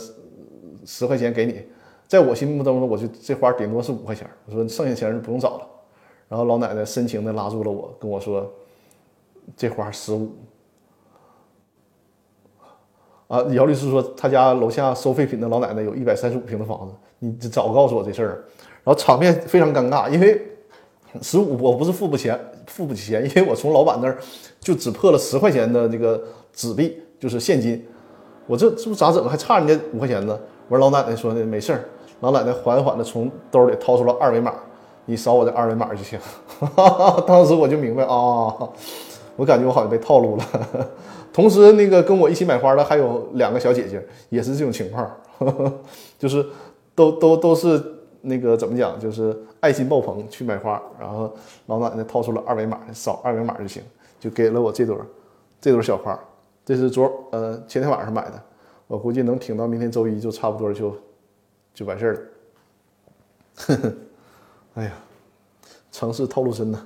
[0.85, 1.61] 十块钱给你，
[2.07, 5.67] 在我心目当中，我就这花顶多是五块钱，我说剩下钱是不用找了，
[6.29, 8.49] 然后老奶奶深情的拉住了我，跟我说。
[9.57, 10.29] 这花十五
[13.27, 13.41] 啊！
[13.49, 18.43] 姚律师说他家楼下收废品的老奶奶有一百三十五平的房子，你早告诉我这事儿。
[18.89, 20.41] 然后场面非常尴尬，因为
[21.21, 22.35] 十五我不是付不钱，
[22.65, 24.17] 付不起钱， 因为我从老板那儿
[24.59, 26.19] 就只破了十块钱的这个
[26.51, 27.85] 纸币，就是现金。
[28.47, 29.29] 我这这不咋整？
[29.29, 30.35] 还差人家五块钱呢。
[30.67, 31.85] 我说老奶奶说的没事儿。
[32.21, 34.55] 老奶奶缓缓的从兜里掏出了二维码，
[35.05, 36.17] 你扫我的二维码就行。
[37.27, 38.57] 当时我就明白啊，
[39.35, 40.43] 我感觉我好像被套路了。
[41.31, 45.07] 同时，那个跟我一起买花的还有两个小姐姐，也是这种情况，
[46.17, 46.43] 就是
[46.95, 47.79] 都都都是
[48.21, 51.33] 那个怎么讲，就是爱心爆棚去买花，然后
[51.67, 53.81] 老奶奶掏出了二维码，扫二维码就行，
[54.19, 54.97] 就给了我这朵
[55.61, 56.19] 这朵小花。
[56.65, 58.41] 这是昨呃前天晚上买的，
[58.87, 60.95] 我估计能挺到明天周一就差不多就
[61.73, 62.19] 就完事儿了。
[63.55, 63.93] 呵呵，
[64.75, 64.91] 哎呀，
[65.91, 66.85] 城市套路深呐。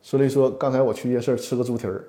[0.00, 2.04] 所以说刚才我去夜市吃个猪蹄儿。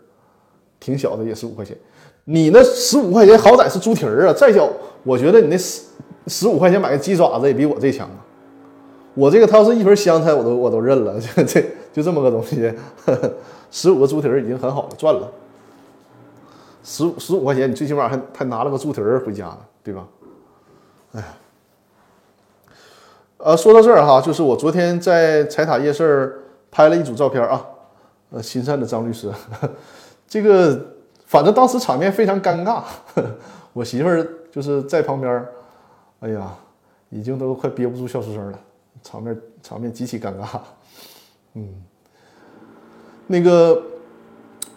[0.79, 1.77] 挺小的，也十五块钱。
[2.25, 4.69] 你那十五块钱好歹是猪蹄儿啊，再小，
[5.03, 5.83] 我觉得你那十
[6.27, 8.25] 十五块钱买个鸡爪子也比我这强啊。
[9.13, 11.19] 我这个他要是一盆香菜，我都我都认了。
[11.19, 12.73] 就这就这么个东西，
[13.71, 15.31] 十五个猪蹄儿已经很好了，赚了。
[16.83, 20.05] 十五十五块钱，你最起码还还拿了个猪蹄儿回家呢，对吧？
[21.13, 21.27] 哎呀，
[23.37, 27.65] 呃，说到这儿哈，就是我昨天在彩塔夜市拍了一组照片啊，
[28.31, 29.31] 呃，心善的张律师。
[30.27, 30.87] 这个
[31.25, 32.81] 反正当时场面非常尴尬，
[33.71, 35.45] 我媳妇儿就是在旁边，
[36.19, 36.53] 哎呀，
[37.11, 38.59] 已经都快憋不住笑出声了，
[39.03, 40.59] 场面场面极其尴尬。
[41.53, 41.67] 嗯，
[43.27, 43.83] 那个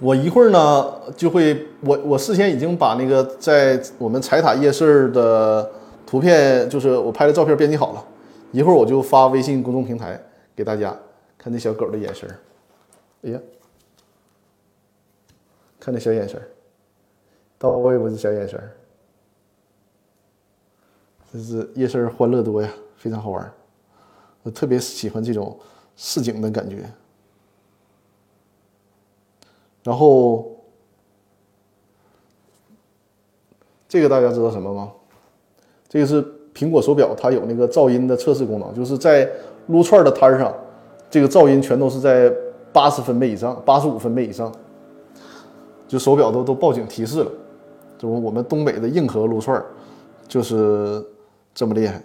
[0.01, 5.71] 我一会儿呢就会，我我事先已经把那个在我们彩塔夜市的
[6.07, 8.05] 图片，就是我拍的照片编辑好了，
[8.53, 10.21] 一会儿我就发微信公众平台
[10.55, 10.95] 给大家
[11.39, 12.29] 看那小狗的眼神
[13.23, 13.41] 哎呀。
[15.79, 16.43] 看那小眼神
[17.59, 18.11] 到位不？
[18.11, 18.61] 这小眼神
[21.33, 23.53] 这是夜市欢乐多呀，非常好玩
[24.47, 25.59] 我特别喜欢这种
[25.97, 26.85] 市井的感觉。
[29.83, 30.57] 然后，
[33.89, 34.93] 这个大家知道什么吗？
[35.89, 36.25] 这个是
[36.55, 39.29] 苹果手表，它有那个噪音的测试功能，就是在
[39.67, 40.55] 撸串的摊上，
[41.11, 42.33] 这个噪音全都是在
[42.73, 44.55] 八十分贝以上，八十五分贝以上。
[45.89, 47.31] 就手表都都报警提示了，
[47.99, 49.61] 就我们东北的硬核撸串
[50.29, 51.05] 就是
[51.53, 52.01] 这么厉害。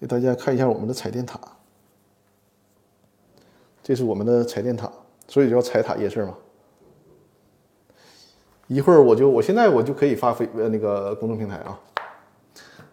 [0.00, 1.40] 给大家看一下我们的彩电塔，
[3.82, 4.90] 这是我们的彩电塔，
[5.26, 6.34] 所以叫彩塔夜市嘛。
[8.68, 11.78] 一会儿我就我现在我就可以发飞呃那个公众平台啊，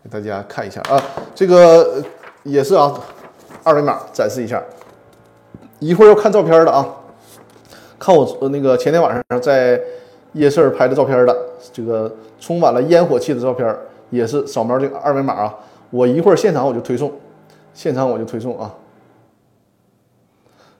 [0.04, 1.02] 给大家看一下啊，
[1.36, 2.04] 这个
[2.44, 2.98] 也是啊，
[3.64, 4.64] 二维码展示一下，
[5.80, 6.88] 一会儿要看照片的啊。
[8.00, 9.82] 看我那个前天晚上在
[10.34, 11.36] 夜市拍的照片的，
[11.72, 13.76] 这个充满了烟火气的照片，
[14.10, 15.54] 也是扫描这个二维码啊。
[15.94, 17.14] 我一会儿现场我就推送，
[17.72, 18.74] 现场我就推送啊。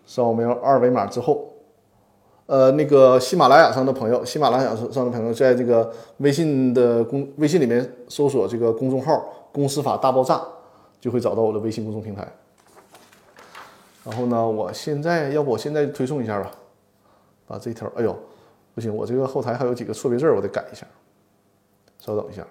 [0.08, 1.54] 扫描二维码之后，
[2.48, 10.42] 呃，那个喜马拉雅上的朋友，喜马拉雅上的朋友，在这个微信的公微信里面搜索这个公众号“公司法大爆炸”，
[11.00, 12.28] 就会找到我的微信公众平台。
[14.04, 16.52] 然后呢，我现在要不我现在推送一下吧。
[17.46, 18.18] 把这条，哎呦，
[18.74, 20.88] 不行，我这个后台还有几个错别字，我得改一下。
[22.00, 22.44] 稍等一下，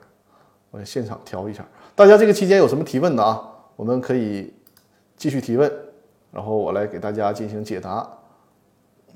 [0.70, 1.66] 我现场调一下。
[2.02, 3.40] 大家这个期间有什么提问的啊？
[3.76, 4.52] 我们可以
[5.16, 5.72] 继续提问，
[6.32, 8.04] 然后我来给大家进行解答。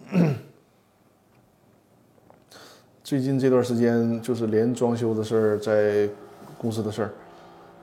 [3.02, 6.08] 最近这段时间就是连装修的事儿，在
[6.56, 7.10] 公司的事儿，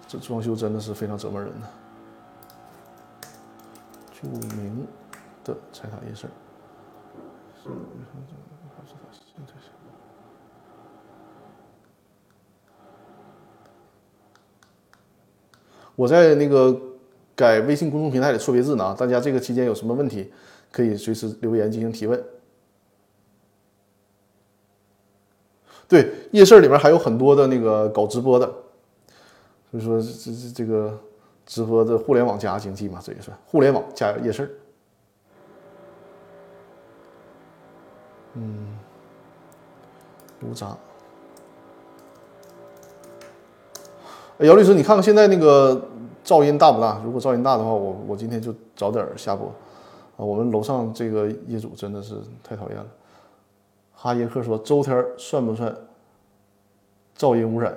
[0.07, 1.67] 这装修真的是非常折磨人呢。
[4.13, 4.87] 著名
[5.43, 6.27] 的彩塔夜市。
[15.95, 16.75] 我在那个
[17.35, 20.31] 改微信公众平台的错别字呢，大家这个期间有什么问题，
[20.71, 22.23] 可以随时留言进行提问。
[25.87, 28.45] 对，夜市里面还有很多的那个搞直播的，
[29.69, 30.99] 所以说这这这个
[31.45, 34.57] 直播的互联网加经济嘛，这也是互联网加夜市。
[38.33, 38.79] 嗯，
[40.41, 40.75] 无渣。
[44.39, 45.79] 姚律师，你看看现在那个
[46.25, 46.99] 噪音大不大？
[47.05, 49.47] 如果噪音大的话，我我今天就早点下播。
[50.17, 52.85] 啊，我们楼上这个业主真的是太讨厌了。
[53.93, 55.75] 哈耶克说，周天算不算
[57.17, 57.75] 噪音污染？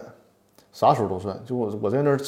[0.73, 1.39] 啥时候都算。
[1.45, 2.19] 就我我在那儿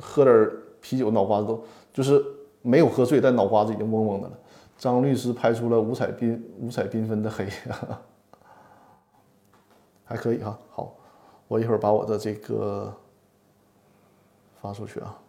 [0.00, 1.62] 喝点啤酒，脑瓜子都
[1.92, 2.24] 就是
[2.62, 4.34] 没有喝醉，但脑瓜子已经嗡嗡的了。
[4.76, 7.46] 张律师拍出了五彩缤五彩缤纷的黑，
[10.04, 10.58] 还可以哈。
[10.72, 10.94] 好，
[11.48, 12.92] 我一会儿把我的这个
[14.64, 15.20] 发出去啊。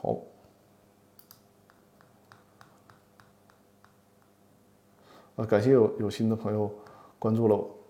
[0.00, 0.16] 好。
[5.36, 6.74] 啊感谢有有新的朋友
[7.18, 7.83] 关注了我。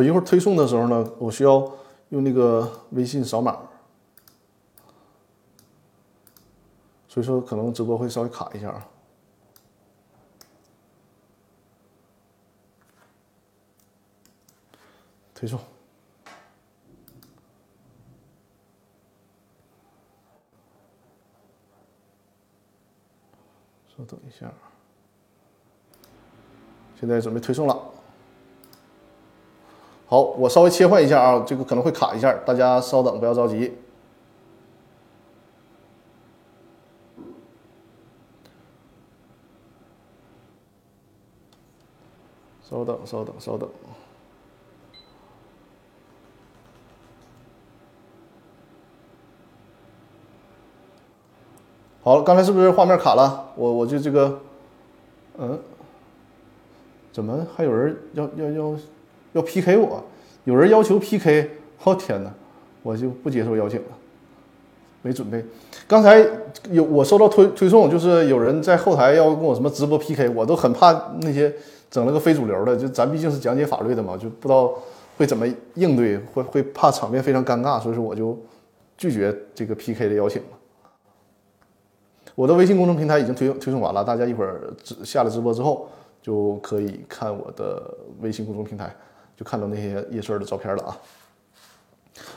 [0.00, 1.70] 我一会儿推送的时候呢，我需要
[2.08, 3.60] 用那个微信扫码，
[7.06, 8.88] 所以说可能直播会稍微卡一下啊。
[15.34, 15.58] 推送，
[23.88, 24.50] 稍等一下，
[26.98, 27.99] 现在准备推送了。
[30.10, 33.78] 好，我稍微切换一下啊，这个可能会卡一下，大家稍等，不要着急。
[42.60, 43.70] 稍等，稍等，稍等。
[52.02, 53.52] 好了，刚才是不是画面卡了？
[53.54, 54.40] 我我就这个，
[55.38, 55.62] 嗯，
[57.12, 58.70] 怎么还有人要要要？
[58.72, 58.76] 要
[59.32, 60.02] 要 PK 我，
[60.44, 61.50] 有人要求 PK，
[61.84, 62.32] 我天哪，
[62.82, 63.88] 我就不接受邀请了，
[65.02, 65.44] 没准备。
[65.86, 66.24] 刚才
[66.70, 71.52] 有我收到推推送，就是有人在后台要跟我什么直播 PK，我都很怕那些
[71.90, 74.72] 整了个非主流的，就咱毕竟是讲解法律的嘛，就不知道
[75.16, 78.38] 会怎么应对，会会怕场面非常尴尬，所以说我就
[78.96, 80.48] 拒绝这个 PK 的邀请了。
[82.36, 84.72] 我的微信公众平台已经推推送完了，大家一会儿
[85.04, 85.88] 下了直播之后
[86.22, 87.82] 就可以看我的
[88.20, 88.94] 微信公众平台。
[89.40, 90.98] 就看到那些夜市的照片了啊！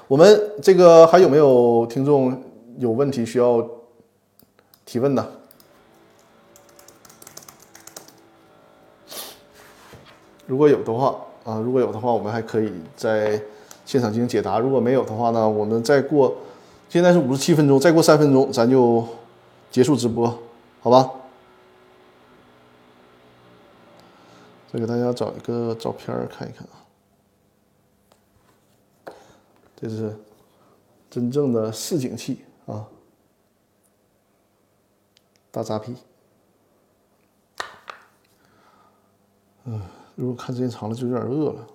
[0.08, 2.41] 我们这个还有没有听众
[2.78, 3.62] 有问题需要
[4.86, 5.32] 提问的？
[10.47, 13.41] 如果有的话啊，如果有的话，我们还可以在
[13.86, 16.34] 现场进行解答；如果没有的话呢，我们再过，
[16.88, 19.06] 现在是五十七分钟，再过三分钟咱就
[19.70, 20.39] 结束直播，
[20.80, 21.12] 好吧？
[24.72, 26.80] 再给大家找一个照片看一看啊。
[29.84, 30.17] 这是
[31.09, 32.88] 真正的示警器啊，
[35.51, 35.93] 大扎皮。
[39.65, 39.81] 嗯，
[40.15, 41.67] 如果看时间长了就有点饿了。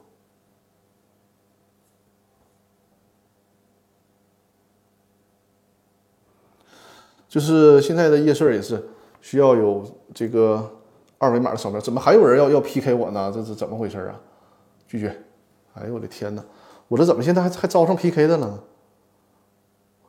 [7.28, 8.88] 就是现在的夜市也是
[9.20, 9.84] 需要有
[10.14, 10.80] 这个
[11.18, 13.30] 二维码的扫描，怎么还有人要要 PK 我呢？
[13.30, 14.18] 这是怎么回事啊？
[14.86, 15.14] 拒绝！
[15.74, 16.42] 哎呦我的天哪！
[16.88, 18.58] 我这怎么现在还还招上 PK 的了？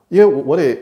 [0.07, 0.75] 因为我我得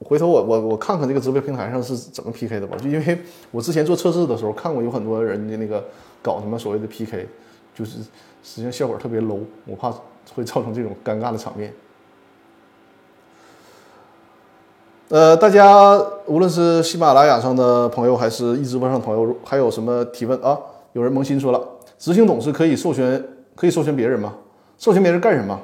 [0.00, 2.76] 回头我我我看看这个直播平台上是怎么 PK 的吧？
[2.76, 3.18] 就因为
[3.50, 5.84] 我之前做测试的时候看过有很多人的那个
[6.20, 7.28] 搞什么所谓的 PK，
[7.74, 7.98] 就是
[8.42, 9.92] 实际上效果特别 low，我怕
[10.34, 11.72] 会造成这种尴尬的场面。
[15.10, 15.96] 呃，大家
[16.26, 20.58] 无论是喜马拉雅上的朋友还是一直播上的朋友，还有什么提问啊？
[20.94, 21.62] 有人萌新说了，
[21.98, 23.22] 执行董事可以授权
[23.54, 24.34] 可以授权别人吗？
[24.82, 25.56] 授权别人干什么？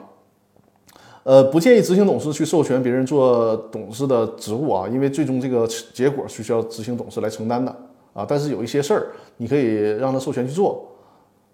[1.25, 7.77] 呃，不建议执行董事去授权别人做董事的职务啊，因为最终这个结果是需要执行董事来承担的
[8.13, 8.25] 啊。
[8.27, 9.09] 但是有一些事儿，
[9.39, 10.89] 你可以让他授权去做，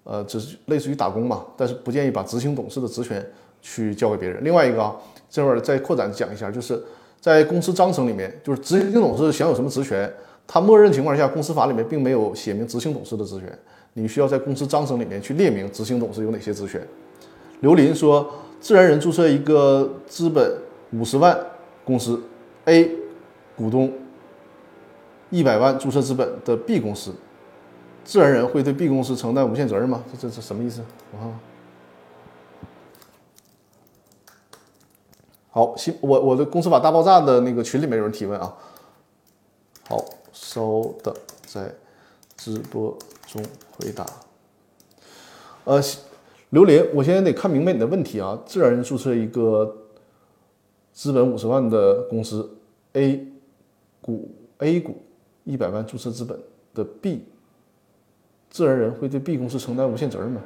[0.03, 1.43] 呃，只是类似于打工嘛。
[1.57, 3.27] 但是不建议把执行董事的职权
[3.63, 4.45] 去交给别人。
[4.45, 4.95] 另外一个啊，
[5.31, 6.79] 这会儿再扩展讲一下，就是
[7.19, 10.13] 在公司章程里面，就是执行董事享有什么职权，
[10.47, 13.59] 他默认情况下，公司法里面并没有写明执行董事的职权，
[13.95, 16.87] 你需要在公司章程里面去列明执行董事有哪些职权。
[17.61, 18.31] 刘林说
[18.61, 20.59] ：“自然人注册一个资本
[20.93, 21.39] 五十万
[21.83, 22.23] 公司
[22.67, 22.91] ，A
[23.57, 23.91] 股东
[25.31, 27.15] 一百万注册资本的 B 公司，
[28.05, 30.05] 自然人会对 B 公司承担无限责任吗？
[30.13, 30.83] 这这这什么意思？
[31.13, 31.41] 我看看。
[35.51, 38.55] 好，新我我的公司法大爆炸的那个群里面有人提问啊。
[39.89, 41.15] 好，稍等，
[41.47, 41.73] 在
[42.37, 42.95] 直播
[43.27, 43.43] 中
[43.79, 44.05] 回答。
[45.65, 45.81] 呃。”
[46.55, 48.41] 刘林，我现在得看明白你的问题啊！
[48.47, 49.77] 自然人注册一个
[50.93, 52.49] 资本五十万的公司
[52.93, 53.27] ，A
[54.01, 54.95] 股 A 股
[55.43, 56.39] 一百万注册资本
[56.73, 57.25] 的 B，
[58.51, 60.41] 自然人会对 B 公司承担无限责任吗？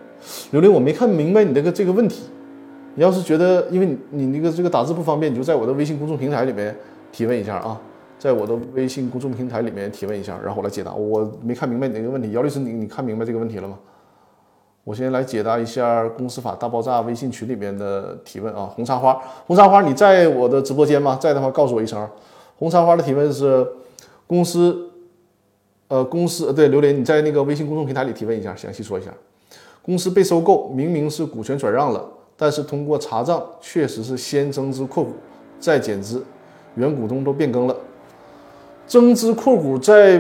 [0.51, 2.23] 刘林，我没看明白你这个这个问题。
[2.95, 6.75] 你要是觉得因为你你那个这个打字不方便，你就在我的微信公众平台里面
[7.13, 7.79] 提问一下啊，
[8.19, 10.95] 在我的微信公众平台里面提问一下，然后我来解答。
[10.95, 13.79] 我没看明白你那个问题，姚律师，你你看明白这个问题了吗？
[14.89, 21.19] 我先来解答一下公司法大爆炸微信群里面的提问啊，红茶花，红茶花，你在我的直播间吗？
[21.21, 22.09] 在的话告诉我一声。
[22.57, 23.69] 红茶花的提问是：
[24.27, 24.89] 公司
[25.89, 29.11] 呃，公司对榴莲，你在那个微信公众平台里提问一下，详细说一下。
[29.83, 32.03] 公司被收购，明明是股权转让了，
[32.35, 35.13] 但是通过查账，确实是先增资扩股，
[35.61, 36.25] 再减资，
[36.77, 37.77] 原股东都变更了。
[38.87, 40.19] 增资扩股在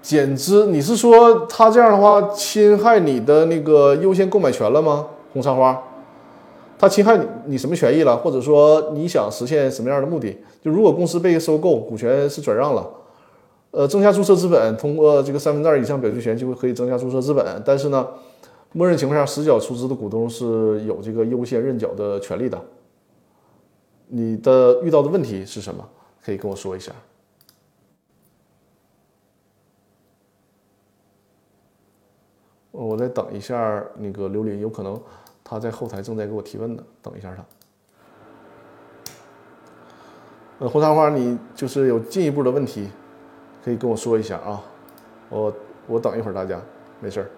[0.00, 5.06] 减资，你是说他这样的话侵害你的那个优先购买权了吗？
[5.32, 5.82] 红茶花，
[6.78, 8.16] 他侵害你你什么权益了？
[8.16, 10.36] 或者说你想实现什么样的目的？
[10.62, 12.88] 就如果公司被收购，股权是转让了。
[13.70, 17.62] 呃，增加注册资本，通过这个三分之二以上表决权就可以增加注册资本。
[17.66, 18.06] 但是呢，
[18.72, 22.58] 默认情况下，实缴出资的股东是有这个优先认缴的权利的。
[24.08, 25.84] 你的遇到的问题是什么？
[26.24, 26.90] 可以跟我说一下。
[32.70, 35.00] 我再等一下，那个刘林有可能
[35.42, 37.44] 他在后台正在给我提问呢，等一下他。
[40.60, 42.88] 呃，红茶花，你就是有进一步的问题。
[43.64, 44.62] 可以跟我说一下啊，
[45.28, 45.52] 我
[45.86, 46.58] 我等一会儿大家，
[47.00, 47.30] 没事儿。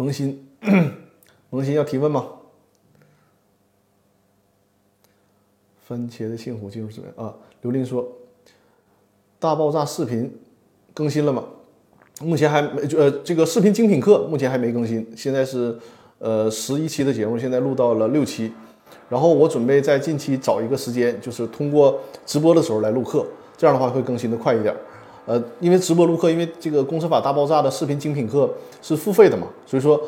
[0.00, 0.48] 萌新，
[1.50, 2.26] 萌新要提问吗？
[5.86, 8.10] 番茄的幸福技术指南啊，刘林说
[9.38, 10.34] ：“大爆炸视频
[10.94, 11.44] 更新了吗？
[12.22, 15.06] 目前还没，呃，这个视频精品课目前还没更新。
[15.14, 15.78] 现在是
[16.18, 18.50] 呃十一期的节目，现在录到了六期。
[19.10, 23.26] 然后我准备在近期找一个时间，就是通过直播的时候来录课，
[23.58, 24.74] 这样的话会更新的快一点。
[25.26, 28.48] 呃，因为直播录课，因为这个公司法大爆炸的视频精品课
[28.82, 30.00] 是付费的嘛，所以说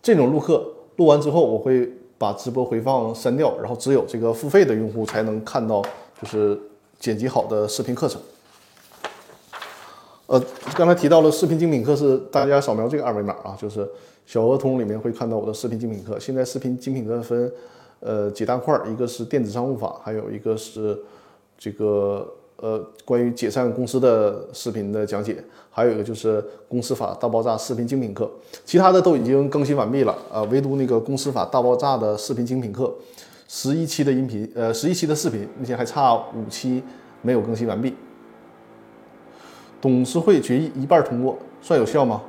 [0.00, 0.66] 这种录课
[0.96, 1.90] 录完之后，我会。”
[2.20, 5.80] 把直播回放删掉，然后只有这个付费的用户才能看到，
[6.20, 6.60] 就是
[6.98, 8.20] 剪辑好的视频课程。
[10.26, 10.42] 呃，
[10.74, 13.88] 刚才提到了视频精品课是大家扫描这个二维码啊，就是
[14.26, 16.18] 小鹅通里面会看到我的视频精品课。
[16.18, 17.52] 现在视频精品课分
[18.00, 20.98] 呃几大块，一个是电子商务法，还有一个是
[21.56, 22.28] 这个。
[22.60, 25.36] 呃，关于解散公司的视频的讲解，
[25.70, 28.28] 还有一个就是公司法大爆炸视频精品课，
[28.64, 32.92] 其他的都已经更新完毕了啊，唯独那个公司法大爆炸的视频精品课，
[33.46, 36.82] 十一期的音频，呃，十一期的视频，目前还差五期
[37.22, 37.94] 没有更新完毕。
[39.80, 42.22] 董事会决议一半通过算有效吗？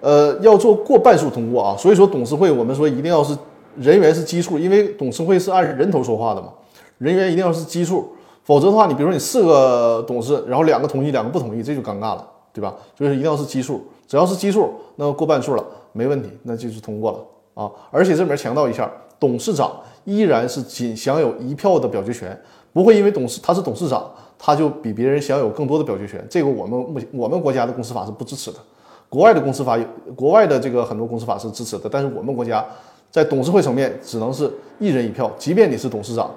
[0.00, 3.36] 呃，要做过半数通过啊，所以说董事会我们说一定要是
[3.76, 6.52] 人员是基数，因为董事会是按人头说话的嘛，
[6.98, 8.12] 人员一定要是基数。
[8.46, 12.72] 否则的话，你比如说你四个董事，然后两个同意，两个不同意，这就尴尬了，对吧？
[12.96, 17.18] 所以说一定要是奇数，只要是奇数，那过半数了，没问题，那就是通过了
[17.60, 17.68] 啊。
[17.90, 18.88] 而且这里面强调一下，
[19.18, 19.72] 董事长
[20.04, 22.40] 依然是仅享有一票的表决权，
[22.72, 26.24] 不会因为董事他是董事长，他就比别人享有更多的表决权。
[26.30, 28.58] 这个我们目前我们国家的公司法是不支持的，
[29.08, 29.84] 国外的公司法有，
[30.14, 32.64] 国外的这个很多公司法是支持的，但是我们国家
[33.10, 36.30] 在董事会层面只能是一人一票，即便你是董事长，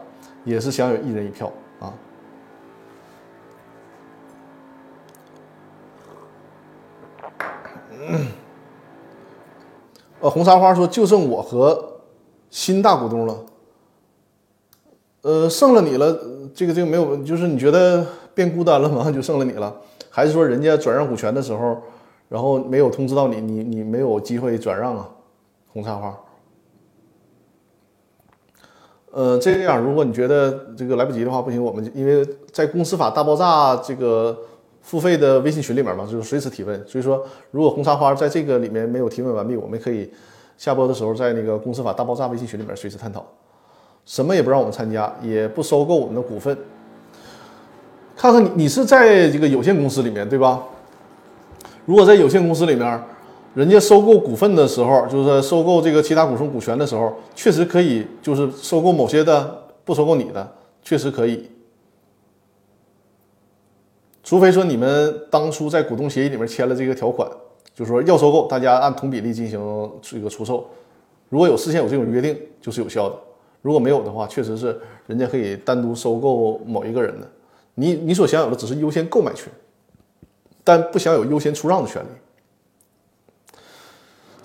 [0.43, 1.51] 也是享有一人一票。
[1.79, 1.93] 啊，
[10.21, 12.01] 呃，红茶花说就剩我和
[12.49, 13.45] 新大股东了，
[15.21, 16.11] 呃，剩了你了，
[16.53, 19.09] 这个这个没有，就是你觉得变孤单了吗？
[19.11, 19.73] 就剩了你了，
[20.09, 21.81] 还是说人家转让股权的时候，
[22.27, 25.09] 然后没有通知到你，你你没有机会转让啊？
[25.71, 26.17] 红茶花。
[29.11, 34.37] 呃，这样，如果你觉得这个来不及的话，不行，我们因为在公司法大爆炸这个
[34.81, 36.87] 付费的微信群里面嘛，就是随时提问。
[36.87, 40.11] 所以说，如果红茶花在这个里面没有提问完毕，我们可以
[40.57, 43.25] 下播的时候在那个公司法大爆炸微信群里面随时探讨。
[44.05, 46.55] 什么也不让我们参加，也不收购我们的股份。
[48.15, 50.61] 看看你，你是在这个有限公司里面对吧？
[51.85, 53.03] 如果在有限公司里面。
[53.55, 61.49] 人家收购股份的时候，就是收购这个其他股东股权的时候，确实可以，就是收购某些的，不收购你的，确实可以。
[64.23, 67.27] 除非说你们当初在股东协议里面签了这个条款，
[67.73, 69.59] 就是说要收购，大家按同比例进行
[70.01, 70.67] 这个出售。
[71.29, 73.15] 如果有事先有这种约定，就是有效的；
[73.63, 77.27] 如果没有的话，确实是人家可以单独收购某一个人的。
[77.73, 79.51] 你你所享有的只是优先购买权，
[80.63, 82.07] 但不享有优先出让的权利。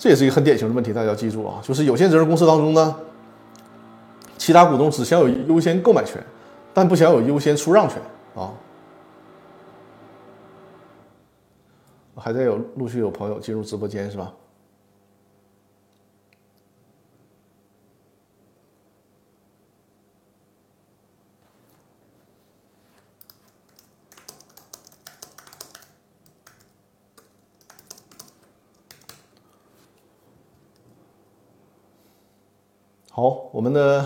[0.05, 2.95] 这也是一个很典型的问题，大家要记住啊，就是有限责任公司当中呢，
[4.37, 6.23] 其他股东只享有优先购买权，
[6.75, 7.97] 但不享有优先出让权
[8.35, 8.53] 啊。
[12.17, 14.31] 还在有陆续有朋友进入直播间是吧？
[33.17, 34.05] 好，我们的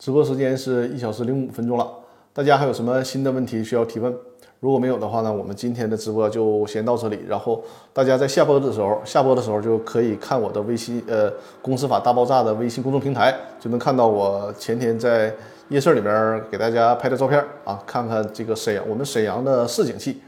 [0.00, 1.88] 直播时间是一小时零五分钟了，
[2.32, 4.12] 大家还有什么新的问题需要提问？
[4.58, 7.20] 如果没有的话呢，我们今天的直播就先到这里。
[7.28, 7.62] 然后
[7.92, 11.32] 大家在下播的时候，下播的时候就可以看我的微信，呃，
[11.62, 15.32] 公司法大爆炸的微信公众平台，就能看到我前天在
[15.68, 20.20] 夜市里面给大家拍的照片啊，看看这个沈阳，我们沈阳的市井气。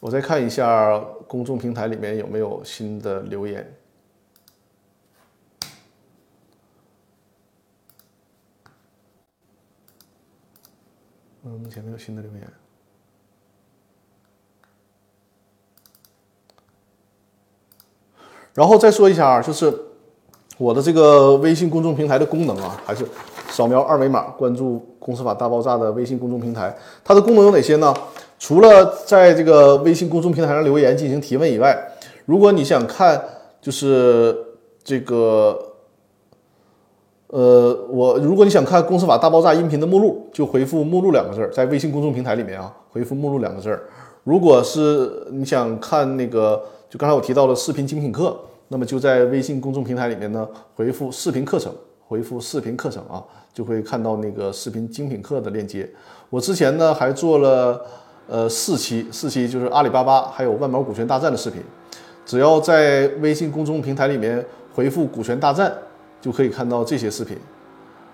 [0.00, 3.70] 我再看一下公众平台里面有没有新的留言。
[11.42, 12.46] 嗯，目前没有新的留言。
[18.52, 19.72] 然后再说一下啊，就是
[20.58, 23.06] 我的这个微信公众平台的功能啊，还是
[23.48, 26.76] 扫描二维码关注“公司法大爆炸”的微信公众平台。
[27.02, 27.94] 它的功能有哪些呢？
[28.38, 31.90] 除了在这个微信公众平台上留言进行提问以外，
[32.26, 33.24] 如果你想看
[33.62, 34.36] 就是
[34.84, 35.68] 这个。
[37.30, 43.84] 呃，我如果你想看《公司法大爆炸》音频的目录，就回复“目录”两个字儿，在微信公众平台里面啊，回复“目录”两个字儿。
[44.24, 51.72] 如果是你想看那个，就刚才我提到的视频精品课，那么就在微信公众平台里面呢，回复“视频课程”，
[52.08, 53.22] 回复“视频课程”啊，
[53.54, 55.88] 就会看到那个视频精品课的链接。
[56.30, 57.80] 我之前呢还做了
[58.26, 61.62] 呃四期，四期就是阿里巴巴还有万宝股权大战的视频，
[62.26, 65.72] 只要在微信公众平台里面回复“股权大战”。
[66.20, 67.36] 就可以看到这些视频。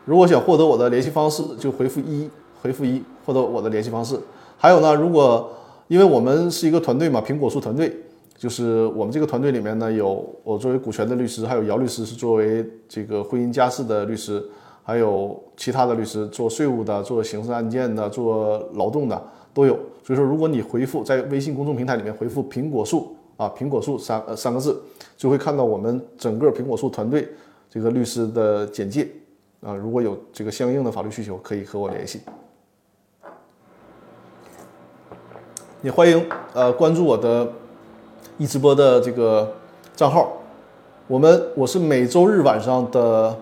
[0.04, 2.30] 如果想获得我的联系方式，就回复一，
[2.62, 4.16] 回复一获得我的联系方式。
[4.56, 5.50] 还有呢，如果
[5.88, 7.92] 因为我们是一个团队嘛，苹果树团队，
[8.36, 14.42] 就是我们这个团队里面呢，有我作为股权的律师，还有姚律师是作为这个婚姻家事的律师，
[14.84, 19.20] 还有其他的律师做税务的、做刑事案件的、做劳动的
[19.52, 19.76] 都有。
[20.04, 24.80] 所以说，如果你回复在微信公众平台里面回复“苹果树”啊，“苹果树”三呃三个字，
[25.16, 27.28] 就会看到我们整个苹果树团队。
[27.76, 29.06] 这个律师的简介
[29.60, 32.22] 啊，如果有这个相应的法律需求，可以和我联系。
[35.82, 37.46] 也欢迎呃关注我的
[38.38, 39.52] 易直播的这个
[39.94, 40.38] 账号。
[41.06, 43.36] 我们我是每周日晚上的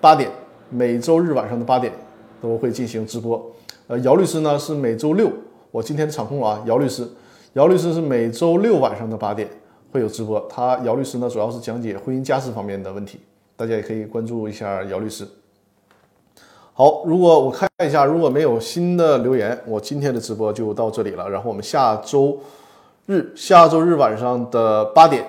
[0.00, 0.30] 八点，
[0.70, 1.92] 每周日晚上的八点
[2.40, 3.52] 都会进行直播。
[3.88, 5.30] 呃，姚律师呢是每周六，
[5.70, 6.62] 我今天的场控啊。
[6.64, 7.06] 姚律师，
[7.52, 9.46] 姚律师是每周六晚上的八点
[9.92, 10.40] 会有直播。
[10.48, 13.20] 他姚律师呢主要是讲解婚姻家事方面的问题。
[13.56, 15.26] 大家也可以关注一下姚律师。
[16.74, 21.26] 好，如果我看一下，如果没有新的留言，我今天的直播就到这里了。
[21.30, 22.38] 然后我们下周
[23.06, 25.24] 日，下周日晚上的八点，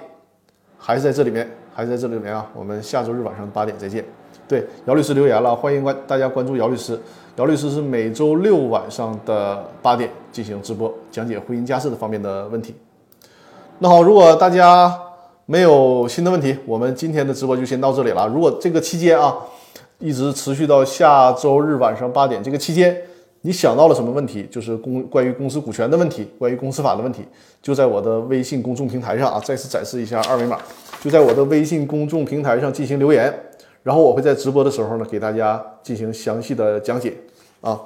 [0.77, 2.45] 还是在这里面，还是在这里面啊。
[2.53, 4.03] 我们下周日晚上八点再见。
[4.45, 6.99] 对，姚律师留言了，欢迎关大家关注姚律师。
[7.37, 12.75] 姚律师是每周六晚上的八点进行直播，讲解婚姻家事的方面的问题。
[13.79, 15.06] 那好，如果大家。
[15.49, 18.27] 没有新的问题，我们今天的直播就先到这里了。
[18.27, 19.33] 如果这个期间啊，
[19.97, 22.93] 一直持续到下周日晚上八点，这个期间
[23.43, 27.23] 你想到了什么问题，就是公关于公司股权的问题，关于公司法的问题，
[27.61, 30.59] 就在我的微信公众平台上啊，再次展示一下二维码，
[31.01, 33.33] 就在我的微信公众平台上进行留言，
[33.83, 37.15] 然后我会在直播的时候呢，给大家进行详细的讲解
[37.61, 37.79] 啊。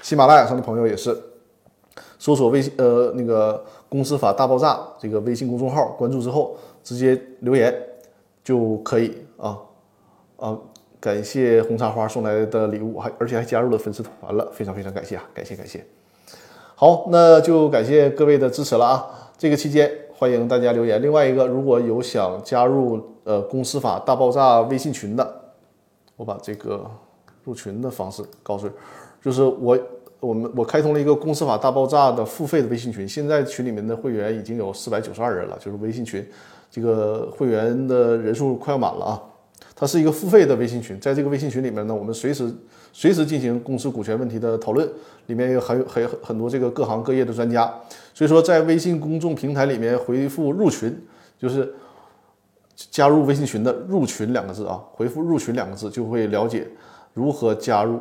[0.00, 1.20] 喜马拉雅上的朋友也是
[2.20, 6.56] 搜索微信呃那个公司法大爆炸这个微信公众号，关注之后。
[6.84, 7.74] 直接留言
[8.44, 9.58] 就可以啊
[10.36, 10.56] 啊！
[11.00, 15.24] 感谢红茶花送来的礼物，还而且还加入了粉丝团了，非常非常感谢啊！
[15.34, 15.84] 感谢感谢。
[16.74, 19.30] 好，那就感谢各位的支持了啊！
[19.36, 21.00] 这个期间欢迎大家留言。
[21.02, 25.40] 另外一个，如果有想加入呃公司法大爆炸微信群的，
[26.16, 26.90] 我把这个
[27.44, 28.68] 入群的方式告诉，
[29.22, 29.78] 就是我
[30.20, 36.26] 我们我开通了一个公司法大爆炸的付费的微信群，现在群里面的会员已经有四百九十二人了，就是微信群。
[36.74, 39.22] 这个会员的人数快要满了啊！
[39.76, 42.52] 它是一个付费的微信群，在这个微信群里面呢，我们随时
[42.92, 44.88] 随时进行公司股权问题的讨论，
[45.26, 47.72] 里面有很很很多这个各行各业的专家。
[48.12, 51.00] 所以说，在微信公众平台里面回复入群，
[51.38, 51.72] 就是
[52.74, 56.66] 加入微信群的入群两个字啊，回复入群两个字就会了解
[57.12, 58.00] 如何加入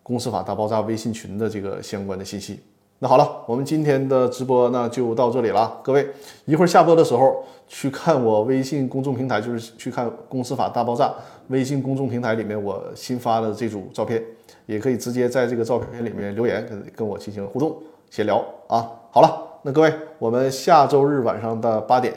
[0.00, 2.60] 公司法大爆炸微信群的这个相关的信息。
[3.02, 5.76] 那好了，我们今天的直播那就到这里了。
[5.82, 6.08] 各位，
[6.44, 11.06] 一会儿下播的时候去看我微信公众平台，就是去看《公司法大爆炸》
[11.48, 14.22] 微信公众平台里面我新发的这组照片，
[14.66, 17.76] 也可以直接在这个照片里面留言，跟跟我进行互动
[18.08, 18.36] 闲聊
[18.68, 18.88] 啊。
[19.10, 22.14] 好了，那各位，我们下周日晚上的八点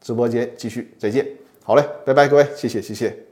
[0.00, 1.24] 直播间继续再见。
[1.62, 3.27] 好嘞，拜拜，各位，谢谢，谢谢。